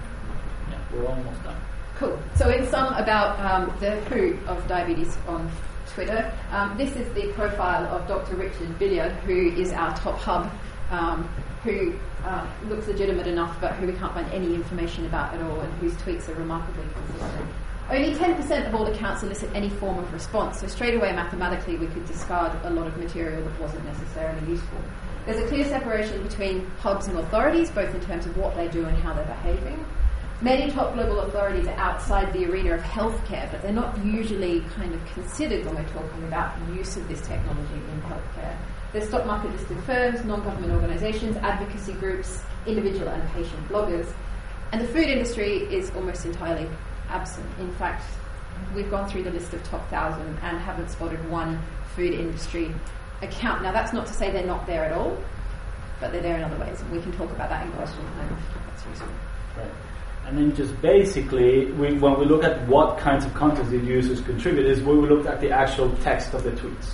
yeah, 0.70 0.80
we're 0.92 1.06
almost 1.06 1.42
done. 1.44 1.60
Cool. 1.98 2.18
So 2.36 2.48
in 2.48 2.66
sum 2.68 2.94
about 2.94 3.38
um, 3.40 3.76
the 3.80 3.96
who 4.08 4.38
of 4.46 4.66
diabetes 4.66 5.18
on 5.28 5.50
Twitter, 5.92 6.32
um, 6.50 6.78
this 6.78 6.96
is 6.96 7.12
the 7.12 7.32
profile 7.34 7.84
of 7.94 8.08
Dr. 8.08 8.36
Richard 8.36 8.78
Billiard, 8.78 9.12
who 9.26 9.52
is 9.60 9.72
our 9.72 9.94
top 9.96 10.18
hub, 10.18 10.50
um, 10.90 11.28
who 11.64 11.94
uh, 12.24 12.46
looks 12.68 12.86
legitimate 12.86 13.26
enough, 13.26 13.58
but 13.60 13.72
who 13.74 13.86
we 13.86 13.94
can't 13.94 14.12
find 14.12 14.30
any 14.32 14.54
information 14.54 15.06
about 15.06 15.34
at 15.34 15.42
all, 15.42 15.60
and 15.60 15.72
whose 15.74 15.94
tweets 15.94 16.28
are 16.28 16.34
remarkably 16.34 16.84
consistent. 16.94 17.50
Only 17.90 18.14
10% 18.14 18.68
of 18.68 18.74
all 18.74 18.86
accounts 18.86 19.22
elicit 19.22 19.50
any 19.54 19.68
form 19.68 19.98
of 19.98 20.12
response, 20.12 20.60
so 20.60 20.66
straight 20.66 20.94
away 20.94 21.12
mathematically 21.12 21.76
we 21.76 21.86
could 21.88 22.06
discard 22.06 22.52
a 22.64 22.70
lot 22.70 22.86
of 22.86 22.96
material 22.96 23.42
that 23.44 23.60
wasn't 23.60 23.84
necessarily 23.84 24.46
useful. 24.48 24.78
There's 25.26 25.42
a 25.42 25.48
clear 25.48 25.64
separation 25.64 26.22
between 26.22 26.66
hubs 26.80 27.08
and 27.08 27.18
authorities, 27.18 27.70
both 27.70 27.94
in 27.94 28.00
terms 28.02 28.26
of 28.26 28.36
what 28.36 28.54
they 28.56 28.68
do 28.68 28.84
and 28.84 28.96
how 28.98 29.14
they're 29.14 29.24
behaving. 29.24 29.84
Many 30.42 30.70
top 30.70 30.94
global 30.94 31.20
authorities 31.20 31.66
are 31.66 31.76
outside 31.76 32.32
the 32.32 32.44
arena 32.44 32.74
of 32.74 32.82
healthcare, 32.82 33.50
but 33.50 33.62
they're 33.62 33.72
not 33.72 33.96
usually 34.04 34.60
kind 34.76 34.92
of 34.92 35.04
considered 35.14 35.64
when 35.64 35.76
we're 35.76 35.88
talking 35.90 36.24
about 36.24 36.54
use 36.74 36.96
of 36.96 37.08
this 37.08 37.20
technology 37.22 37.74
in 37.74 38.02
healthcare. 38.02 38.56
They're 38.94 39.04
stock 39.04 39.26
market 39.26 39.50
listed 39.50 39.76
firms, 39.82 40.24
non 40.24 40.44
government 40.44 40.72
organisations, 40.72 41.36
advocacy 41.38 41.94
groups, 41.94 42.40
individual 42.64 43.08
and 43.08 43.28
patient 43.32 43.68
bloggers. 43.68 44.06
And 44.70 44.80
the 44.80 44.86
food 44.86 45.08
industry 45.08 45.64
is 45.64 45.90
almost 45.96 46.24
entirely 46.24 46.70
absent. 47.08 47.44
In 47.58 47.72
fact, 47.72 48.04
we've 48.72 48.88
gone 48.88 49.08
through 49.08 49.24
the 49.24 49.32
list 49.32 49.52
of 49.52 49.64
top 49.64 49.90
thousand 49.90 50.38
and 50.42 50.58
haven't 50.60 50.90
spotted 50.90 51.28
one 51.28 51.60
food 51.96 52.14
industry 52.14 52.72
account. 53.20 53.64
Now, 53.64 53.72
that's 53.72 53.92
not 53.92 54.06
to 54.06 54.12
say 54.12 54.30
they're 54.30 54.46
not 54.46 54.64
there 54.64 54.84
at 54.84 54.92
all, 54.92 55.18
but 55.98 56.12
they're 56.12 56.22
there 56.22 56.36
in 56.36 56.44
other 56.44 56.58
ways, 56.64 56.80
and 56.80 56.92
we 56.92 57.00
can 57.00 57.10
talk 57.12 57.32
about 57.32 57.50
that 57.50 57.66
in 57.66 57.72
question 57.72 58.04
time 58.04 58.38
that's. 58.68 59.00
Right. 59.56 59.70
And 60.26 60.38
then 60.38 60.54
just 60.54 60.80
basically, 60.80 61.72
we, 61.72 61.98
when 61.98 62.16
we 62.16 62.26
look 62.26 62.44
at 62.44 62.64
what 62.68 62.98
kinds 62.98 63.24
of 63.24 63.34
content 63.34 63.70
the 63.70 63.78
users 63.78 64.20
contribute, 64.20 64.66
is 64.66 64.82
we 64.82 64.94
look 64.94 65.26
at 65.26 65.40
the 65.40 65.50
actual 65.50 65.94
text 65.96 66.32
of 66.32 66.44
the 66.44 66.52
tweets. 66.52 66.92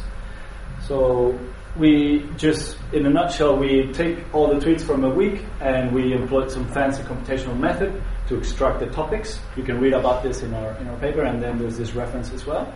So 0.83 1.39
we 1.79 2.29
just, 2.37 2.77
in 2.93 3.07
a 3.07 3.11
nutshell, 3.11 3.57
we 3.57 3.93
take 3.93 4.19
all 4.35 4.49
the 4.49 4.65
tweets 4.65 4.83
from 4.83 5.05
a 5.05 5.11
week 5.11 5.45
and 5.61 5.93
we 5.95 6.13
employ 6.13 6.49
some 6.49 6.67
fancy 6.73 7.03
computational 7.05 7.59
method 7.59 8.03
to 8.29 8.37
extract 8.37 8.81
the 8.81 8.87
topics. 8.87 9.39
You 9.57 9.63
can 9.63 9.81
read 9.81 9.93
about 9.93 10.23
this 10.23 10.43
in 10.43 10.53
our 10.55 10.77
in 10.79 10.89
our 10.89 10.97
paper, 10.99 11.23
and 11.23 11.43
then 11.43 11.59
there's 11.59 11.79
this 11.79 11.95
reference 11.95 12.33
as 12.33 12.45
well. 12.47 12.73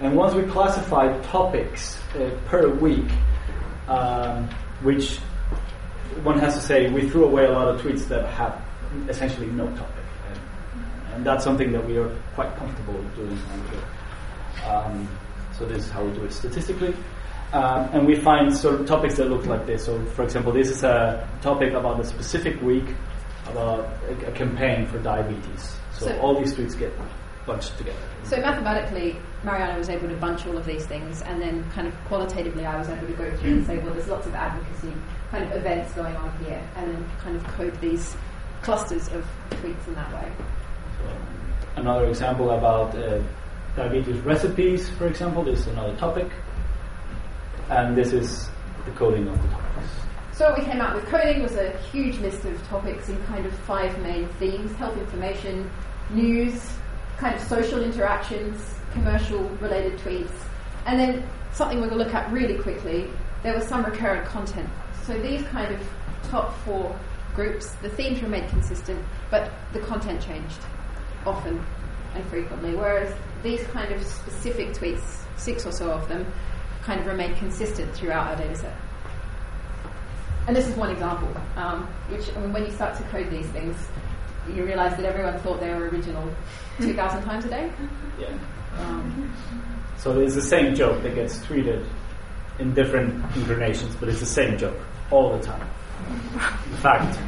And 0.00 0.16
once 0.16 0.34
we 0.34 0.42
classify 0.44 1.16
topics 1.22 1.98
uh, 2.14 2.30
per 2.46 2.68
week, 2.68 3.10
um, 3.88 4.48
which 4.82 5.18
one 6.22 6.38
has 6.38 6.54
to 6.54 6.60
say, 6.60 6.90
we 6.90 7.08
threw 7.08 7.24
away 7.24 7.44
a 7.44 7.52
lot 7.52 7.68
of 7.68 7.80
tweets 7.80 8.08
that 8.08 8.26
have 8.26 8.60
essentially 9.08 9.46
no 9.46 9.66
topic. 9.76 10.04
And, 10.28 10.40
and 11.14 11.26
that's 11.26 11.44
something 11.44 11.72
that 11.72 11.86
we 11.86 11.96
are 11.98 12.08
quite 12.34 12.54
comfortable 12.56 13.02
doing. 13.16 13.38
Um, 14.66 15.08
so 15.58 15.66
this 15.66 15.84
is 15.84 15.90
how 15.90 16.04
we 16.04 16.12
do 16.12 16.24
it 16.24 16.32
statistically. 16.32 16.94
Um, 17.54 17.88
and 17.92 18.04
we 18.04 18.16
find 18.16 18.52
sort 18.52 18.80
of 18.80 18.86
topics 18.86 19.14
that 19.14 19.30
look 19.30 19.46
like 19.46 19.64
this. 19.64 19.84
So, 19.84 20.04
for 20.06 20.24
example, 20.24 20.50
this 20.52 20.68
is 20.68 20.82
a 20.82 21.28
topic 21.40 21.72
about 21.72 22.00
a 22.00 22.04
specific 22.04 22.60
week 22.60 22.84
about 23.46 23.88
a, 24.08 24.26
a 24.26 24.32
campaign 24.32 24.86
for 24.86 24.98
diabetes. 24.98 25.76
So, 25.92 26.06
so, 26.06 26.18
all 26.18 26.36
these 26.36 26.52
tweets 26.52 26.76
get 26.76 26.92
bunched 27.46 27.78
together. 27.78 27.98
So 28.24 28.38
mathematically, 28.38 29.18
Mariano 29.44 29.78
was 29.78 29.88
able 29.88 30.08
to 30.08 30.16
bunch 30.16 30.46
all 30.46 30.58
of 30.58 30.66
these 30.66 30.84
things, 30.86 31.22
and 31.22 31.40
then 31.40 31.70
kind 31.70 31.86
of 31.86 31.94
qualitatively, 32.06 32.66
I 32.66 32.76
was 32.76 32.88
able 32.88 33.06
to 33.06 33.12
go 33.12 33.36
through 33.36 33.52
and 33.52 33.66
say, 33.66 33.78
well, 33.78 33.92
there's 33.92 34.08
lots 34.08 34.26
of 34.26 34.34
advocacy 34.34 34.92
kind 35.30 35.44
of 35.44 35.52
events 35.52 35.92
going 35.92 36.16
on 36.16 36.36
here, 36.44 36.60
and 36.74 36.92
then 36.92 37.10
kind 37.18 37.36
of 37.36 37.44
code 37.44 37.80
these 37.80 38.16
clusters 38.62 39.06
of 39.08 39.24
tweets 39.50 39.86
in 39.86 39.94
that 39.94 40.12
way. 40.12 40.32
So 40.98 41.16
another 41.76 42.06
example 42.06 42.50
about 42.50 42.96
uh, 42.96 43.22
diabetes 43.76 44.18
recipes, 44.22 44.90
for 44.90 45.06
example, 45.06 45.44
this 45.44 45.60
is 45.60 45.66
another 45.68 45.94
topic, 45.96 46.32
and 47.70 47.96
this 47.96 48.12
is 48.12 48.48
the 48.84 48.90
coding 48.92 49.28
of 49.28 49.40
the 49.42 49.48
topics. 49.48 49.90
So 50.32 50.50
what 50.50 50.58
we 50.58 50.64
came 50.64 50.80
out 50.80 50.94
with 50.94 51.04
coding 51.06 51.42
was 51.42 51.54
a 51.56 51.70
huge 51.92 52.18
list 52.18 52.44
of 52.44 52.60
topics 52.66 53.08
in 53.08 53.22
kind 53.24 53.46
of 53.46 53.54
five 53.60 53.98
main 54.02 54.28
themes: 54.40 54.74
health 54.76 54.98
information, 54.98 55.70
news, 56.10 56.70
kind 57.16 57.34
of 57.34 57.40
social 57.40 57.82
interactions, 57.82 58.74
commercial 58.92 59.42
related 59.60 59.98
tweets, 59.98 60.32
and 60.86 60.98
then 60.98 61.22
something 61.52 61.80
we're 61.80 61.88
going 61.88 61.98
to 61.98 62.04
look 62.04 62.14
at 62.14 62.30
really 62.32 62.58
quickly. 62.58 63.10
There 63.42 63.54
was 63.54 63.66
some 63.66 63.84
recurrent 63.84 64.26
content. 64.26 64.68
So 65.04 65.18
these 65.20 65.42
kind 65.44 65.74
of 65.74 65.80
top 66.24 66.56
four 66.64 66.98
groups, 67.34 67.70
the 67.82 67.90
themes 67.90 68.22
remained 68.22 68.48
consistent, 68.48 69.04
but 69.30 69.52
the 69.72 69.80
content 69.80 70.22
changed 70.22 70.60
often 71.26 71.64
and 72.14 72.24
frequently. 72.26 72.74
Whereas 72.74 73.14
these 73.42 73.62
kind 73.68 73.92
of 73.92 74.02
specific 74.02 74.68
tweets, 74.70 75.22
six 75.36 75.66
or 75.66 75.72
so 75.72 75.90
of 75.90 76.08
them, 76.08 76.26
kind 76.84 77.00
of 77.00 77.06
remained 77.06 77.36
consistent 77.36 77.92
throughout 77.94 78.28
our 78.28 78.36
data 78.36 78.56
set. 78.56 78.76
And 80.46 80.54
this 80.54 80.68
is 80.68 80.76
one 80.76 80.90
example, 80.90 81.28
um, 81.56 81.86
which 82.10 82.28
I 82.36 82.40
mean, 82.40 82.52
when 82.52 82.64
you 82.64 82.70
start 82.70 82.96
to 82.98 83.02
code 83.04 83.30
these 83.30 83.46
things, 83.46 83.76
you 84.54 84.64
realize 84.64 84.94
that 84.96 85.06
everyone 85.06 85.38
thought 85.40 85.60
they 85.60 85.72
were 85.72 85.88
original 85.88 86.30
2,000 86.80 87.22
times 87.22 87.46
a 87.46 87.48
day. 87.48 87.72
Yeah. 88.20 88.28
Um, 88.78 89.34
so 89.96 90.20
it's 90.20 90.34
the 90.34 90.42
same 90.42 90.74
joke 90.74 91.02
that 91.02 91.14
gets 91.14 91.38
tweeted 91.38 91.86
in 92.58 92.74
different 92.74 93.24
incarnations, 93.36 93.96
but 93.96 94.08
it's 94.08 94.20
the 94.20 94.26
same 94.26 94.58
joke 94.58 94.78
all 95.10 95.36
the 95.36 95.42
time. 95.42 95.66
In 96.70 96.76
fact, 96.76 97.18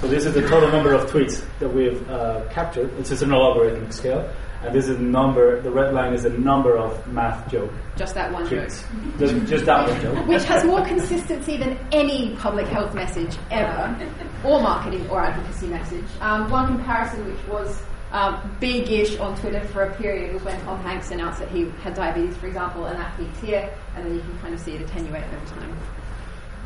so 0.00 0.08
this 0.08 0.26
is 0.26 0.34
the 0.34 0.46
total 0.46 0.70
number 0.70 0.92
of 0.92 1.10
tweets 1.10 1.42
that 1.60 1.72
we've 1.72 2.08
uh, 2.10 2.46
captured. 2.50 2.92
It's 2.98 3.08
just 3.08 3.22
an 3.22 3.30
logarithmic 3.30 3.92
scale. 3.92 4.30
And 4.62 4.74
this 4.74 4.88
is 4.88 4.96
the 4.96 5.02
number, 5.02 5.60
the 5.60 5.70
red 5.70 5.94
line 5.94 6.14
is 6.14 6.24
the 6.24 6.30
number 6.30 6.76
of 6.76 7.06
math 7.06 7.48
joke. 7.50 7.70
Just 7.96 8.14
that 8.14 8.32
one 8.32 8.46
tweets. 8.46 8.82
joke. 8.82 9.18
Just, 9.18 9.46
just 9.46 9.64
that 9.66 9.88
one 9.88 10.00
joke. 10.00 10.26
Which 10.26 10.44
has 10.44 10.64
more 10.64 10.84
consistency 10.84 11.56
than 11.56 11.78
any 11.92 12.34
public 12.36 12.66
health 12.66 12.94
message 12.94 13.36
ever, 13.50 13.96
or 14.44 14.60
marketing 14.60 15.08
or 15.10 15.20
advocacy 15.20 15.68
message. 15.68 16.04
Um, 16.20 16.50
one 16.50 16.66
comparison 16.66 17.24
which 17.24 17.46
was 17.46 17.80
um, 18.10 18.56
big-ish 18.58 19.18
on 19.18 19.36
Twitter 19.36 19.60
for 19.68 19.82
a 19.82 19.94
period 19.96 20.32
was 20.34 20.42
when 20.42 20.60
Tom 20.62 20.80
Hanks 20.80 21.10
announced 21.10 21.38
that 21.40 21.50
he 21.50 21.68
had 21.82 21.94
diabetes, 21.94 22.36
for 22.36 22.46
example, 22.46 22.86
and 22.86 22.98
that 22.98 23.16
peaked 23.16 23.36
here, 23.38 23.72
and 23.94 24.06
then 24.06 24.14
you 24.14 24.20
can 24.20 24.38
kind 24.38 24.54
of 24.54 24.60
see 24.60 24.72
it 24.72 24.80
attenuate 24.82 25.24
over 25.24 25.46
time. 25.46 25.78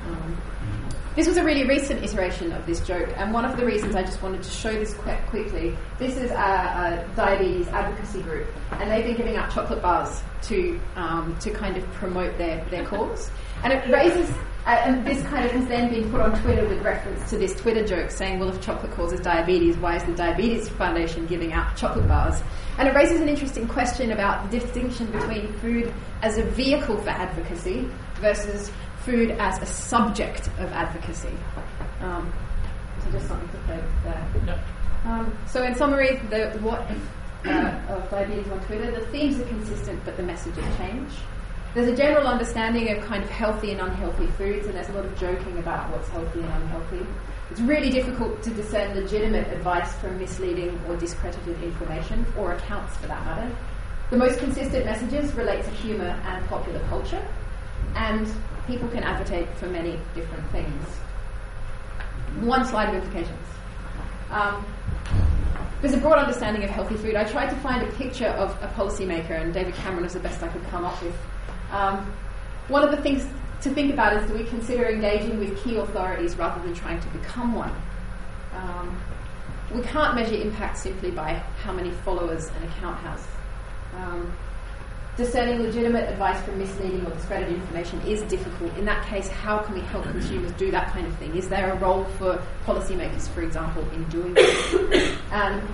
Um, 0.06 0.42
this 1.14 1.26
was 1.26 1.36
a 1.36 1.44
really 1.44 1.64
recent 1.64 2.02
iteration 2.02 2.52
of 2.52 2.64
this 2.64 2.80
joke, 2.80 3.08
and 3.16 3.32
one 3.34 3.44
of 3.44 3.56
the 3.58 3.66
reasons 3.66 3.94
I 3.94 4.02
just 4.02 4.22
wanted 4.22 4.42
to 4.42 4.50
show 4.50 4.72
this 4.72 4.94
quite 4.94 5.20
quickly, 5.26 5.76
this 5.98 6.16
is 6.16 6.30
a, 6.30 6.34
a 6.34 7.06
diabetes 7.14 7.68
advocacy 7.68 8.22
group, 8.22 8.48
and 8.72 8.90
they've 8.90 9.04
been 9.04 9.16
giving 9.16 9.36
out 9.36 9.52
chocolate 9.52 9.82
bars 9.82 10.22
to 10.42 10.80
um, 10.96 11.36
to 11.40 11.50
kind 11.50 11.76
of 11.76 11.84
promote 11.92 12.36
their, 12.38 12.64
their 12.70 12.86
cause. 12.86 13.30
And 13.62 13.72
it 13.72 13.88
raises, 13.92 14.28
uh, 14.66 14.70
and 14.84 15.06
this 15.06 15.22
kind 15.24 15.44
of 15.44 15.52
has 15.52 15.68
then 15.68 15.90
been 15.90 16.10
put 16.10 16.20
on 16.20 16.40
Twitter 16.40 16.66
with 16.66 16.82
reference 16.82 17.30
to 17.30 17.38
this 17.38 17.54
Twitter 17.54 17.86
joke 17.86 18.10
saying, 18.10 18.40
well, 18.40 18.48
if 18.48 18.60
chocolate 18.60 18.92
causes 18.92 19.20
diabetes, 19.20 19.76
why 19.76 19.96
is 19.96 20.04
the 20.04 20.14
Diabetes 20.14 20.68
Foundation 20.70 21.26
giving 21.26 21.52
out 21.52 21.76
chocolate 21.76 22.08
bars? 22.08 22.42
And 22.78 22.88
it 22.88 22.94
raises 22.94 23.20
an 23.20 23.28
interesting 23.28 23.68
question 23.68 24.12
about 24.12 24.50
the 24.50 24.58
distinction 24.58 25.06
between 25.12 25.52
food 25.58 25.92
as 26.22 26.38
a 26.38 26.42
vehicle 26.42 26.96
for 26.96 27.10
advocacy 27.10 27.88
versus 28.14 28.72
food 29.04 29.32
as 29.32 29.60
a 29.60 29.66
subject 29.66 30.48
of 30.58 30.72
advocacy. 30.72 31.34
Um, 32.00 32.32
so 33.02 33.10
just 33.10 33.28
something 33.28 33.48
to 33.48 33.58
play 33.66 33.76
with 33.76 34.44
there. 34.46 34.64
Um, 35.04 35.36
so 35.46 35.64
in 35.64 35.74
summary, 35.74 36.20
the 36.30 36.50
what 36.60 36.80
uh, 37.44 37.94
of 37.94 38.08
diabetes 38.10 38.50
on 38.52 38.60
Twitter, 38.66 38.90
the 38.92 39.04
themes 39.06 39.40
are 39.40 39.46
consistent, 39.46 40.04
but 40.04 40.16
the 40.16 40.22
messages 40.22 40.64
change. 40.76 41.10
There's 41.74 41.88
a 41.88 41.96
general 41.96 42.26
understanding 42.26 42.94
of 42.94 43.02
kind 43.04 43.24
of 43.24 43.30
healthy 43.30 43.72
and 43.72 43.80
unhealthy 43.80 44.26
foods, 44.38 44.66
and 44.66 44.74
there's 44.74 44.90
a 44.90 44.92
lot 44.92 45.06
of 45.06 45.18
joking 45.18 45.58
about 45.58 45.90
what's 45.90 46.08
healthy 46.10 46.40
and 46.40 46.50
unhealthy. 46.50 47.06
It's 47.50 47.60
really 47.60 47.90
difficult 47.90 48.42
to 48.42 48.50
discern 48.50 48.94
legitimate 48.94 49.48
advice 49.48 49.92
from 49.94 50.18
misleading 50.18 50.78
or 50.86 50.96
discredited 50.96 51.62
information, 51.62 52.26
or 52.38 52.52
accounts 52.52 52.96
for 52.98 53.08
that 53.08 53.24
matter. 53.24 53.56
The 54.10 54.18
most 54.18 54.38
consistent 54.38 54.84
messages 54.84 55.32
relate 55.32 55.64
to 55.64 55.70
humour 55.70 56.20
and 56.26 56.46
popular 56.46 56.80
culture, 56.88 57.26
and 57.94 58.28
people 58.66 58.88
can 58.88 59.02
advocate 59.02 59.48
for 59.56 59.66
many 59.66 59.98
different 60.14 60.48
things. 60.50 60.86
One 62.40 62.64
slide 62.64 62.88
of 62.88 63.02
implications. 63.02 63.46
Um, 64.30 64.64
there's 65.80 65.94
a 65.94 65.98
broad 65.98 66.18
understanding 66.18 66.62
of 66.62 66.70
healthy 66.70 66.96
food. 66.96 67.16
I 67.16 67.24
tried 67.24 67.50
to 67.50 67.56
find 67.56 67.82
a 67.82 67.90
picture 67.92 68.28
of 68.28 68.50
a 68.62 68.68
policymaker, 68.68 69.30
and 69.30 69.52
David 69.52 69.74
Cameron 69.74 70.04
was 70.04 70.14
the 70.14 70.20
best 70.20 70.42
I 70.42 70.48
could 70.48 70.62
come 70.64 70.84
up 70.84 71.02
with. 71.02 71.14
Um, 71.72 72.12
one 72.68 72.84
of 72.84 72.90
the 72.90 73.02
things 73.02 73.26
to 73.62 73.70
think 73.70 73.92
about 73.92 74.16
is 74.16 74.30
do 74.30 74.36
we 74.36 74.44
consider 74.44 74.88
engaging 74.88 75.38
with 75.38 75.62
key 75.62 75.76
authorities 75.76 76.36
rather 76.36 76.62
than 76.62 76.74
trying 76.74 77.00
to 77.00 77.08
become 77.08 77.54
one? 77.54 77.74
Um, 78.54 79.00
we 79.74 79.82
can't 79.82 80.14
measure 80.14 80.34
impact 80.34 80.78
simply 80.78 81.10
by 81.10 81.34
how 81.62 81.72
many 81.72 81.90
followers 81.90 82.48
an 82.48 82.62
account 82.64 82.98
has. 82.98 83.26
Um, 83.96 84.32
discerning 85.16 85.60
legitimate 85.60 86.08
advice 86.08 86.40
from 86.42 86.58
misleading 86.58 87.04
or 87.06 87.10
discredited 87.10 87.54
information 87.54 88.00
is 88.02 88.22
difficult. 88.22 88.74
In 88.78 88.84
that 88.86 89.04
case, 89.06 89.28
how 89.28 89.58
can 89.58 89.74
we 89.74 89.80
help 89.82 90.04
consumers 90.04 90.52
do 90.52 90.70
that 90.70 90.92
kind 90.92 91.06
of 91.06 91.14
thing? 91.16 91.36
Is 91.36 91.48
there 91.48 91.72
a 91.72 91.76
role 91.76 92.04
for 92.18 92.42
policymakers, 92.64 93.28
for 93.28 93.42
example, 93.42 93.88
in 93.90 94.04
doing 94.04 94.34
this? 94.34 95.18
Um, 95.32 95.66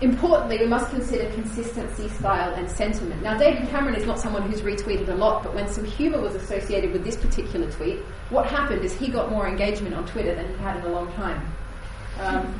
importantly, 0.00 0.58
we 0.58 0.66
must 0.66 0.90
consider 0.90 1.32
consistency, 1.32 2.08
style, 2.08 2.52
and 2.54 2.68
sentiment. 2.68 3.22
Now, 3.22 3.38
David 3.38 3.68
Cameron 3.68 3.94
is 3.94 4.04
not 4.04 4.18
someone 4.18 4.42
who's 4.42 4.62
retweeted 4.62 5.08
a 5.08 5.14
lot, 5.14 5.44
but 5.44 5.54
when 5.54 5.68
some 5.68 5.84
humour 5.84 6.20
was 6.20 6.34
associated 6.34 6.92
with 6.92 7.04
this 7.04 7.16
particular 7.16 7.70
tweet, 7.70 8.00
what 8.30 8.46
happened 8.46 8.84
is 8.84 8.92
he 8.92 9.06
got 9.06 9.30
more 9.30 9.46
engagement 9.46 9.94
on 9.94 10.04
Twitter 10.06 10.34
than 10.34 10.48
he 10.48 10.54
had 10.56 10.78
in 10.78 10.82
a 10.82 10.88
long 10.88 11.12
time. 11.12 11.40
Um, 12.20 12.54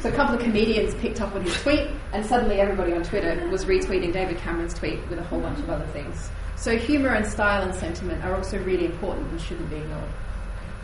so 0.00 0.10
a 0.10 0.12
couple 0.12 0.34
of 0.34 0.42
comedians 0.42 0.94
picked 0.96 1.20
up 1.20 1.34
on 1.34 1.42
his 1.42 1.60
tweet, 1.62 1.88
and 2.12 2.24
suddenly 2.24 2.60
everybody 2.60 2.92
on 2.92 3.02
Twitter 3.02 3.48
was 3.48 3.64
retweeting 3.64 4.12
David 4.12 4.36
Cameron's 4.38 4.74
tweet 4.74 5.00
with 5.08 5.18
a 5.18 5.22
whole 5.22 5.40
bunch 5.40 5.58
of 5.58 5.70
other 5.70 5.86
things. 5.86 6.30
So 6.56 6.76
humour 6.76 7.14
and 7.14 7.26
style 7.26 7.62
and 7.62 7.74
sentiment 7.74 8.22
are 8.24 8.34
also 8.34 8.58
really 8.58 8.84
important 8.84 9.30
and 9.30 9.40
shouldn't 9.40 9.70
be 9.70 9.76
ignored. 9.76 10.10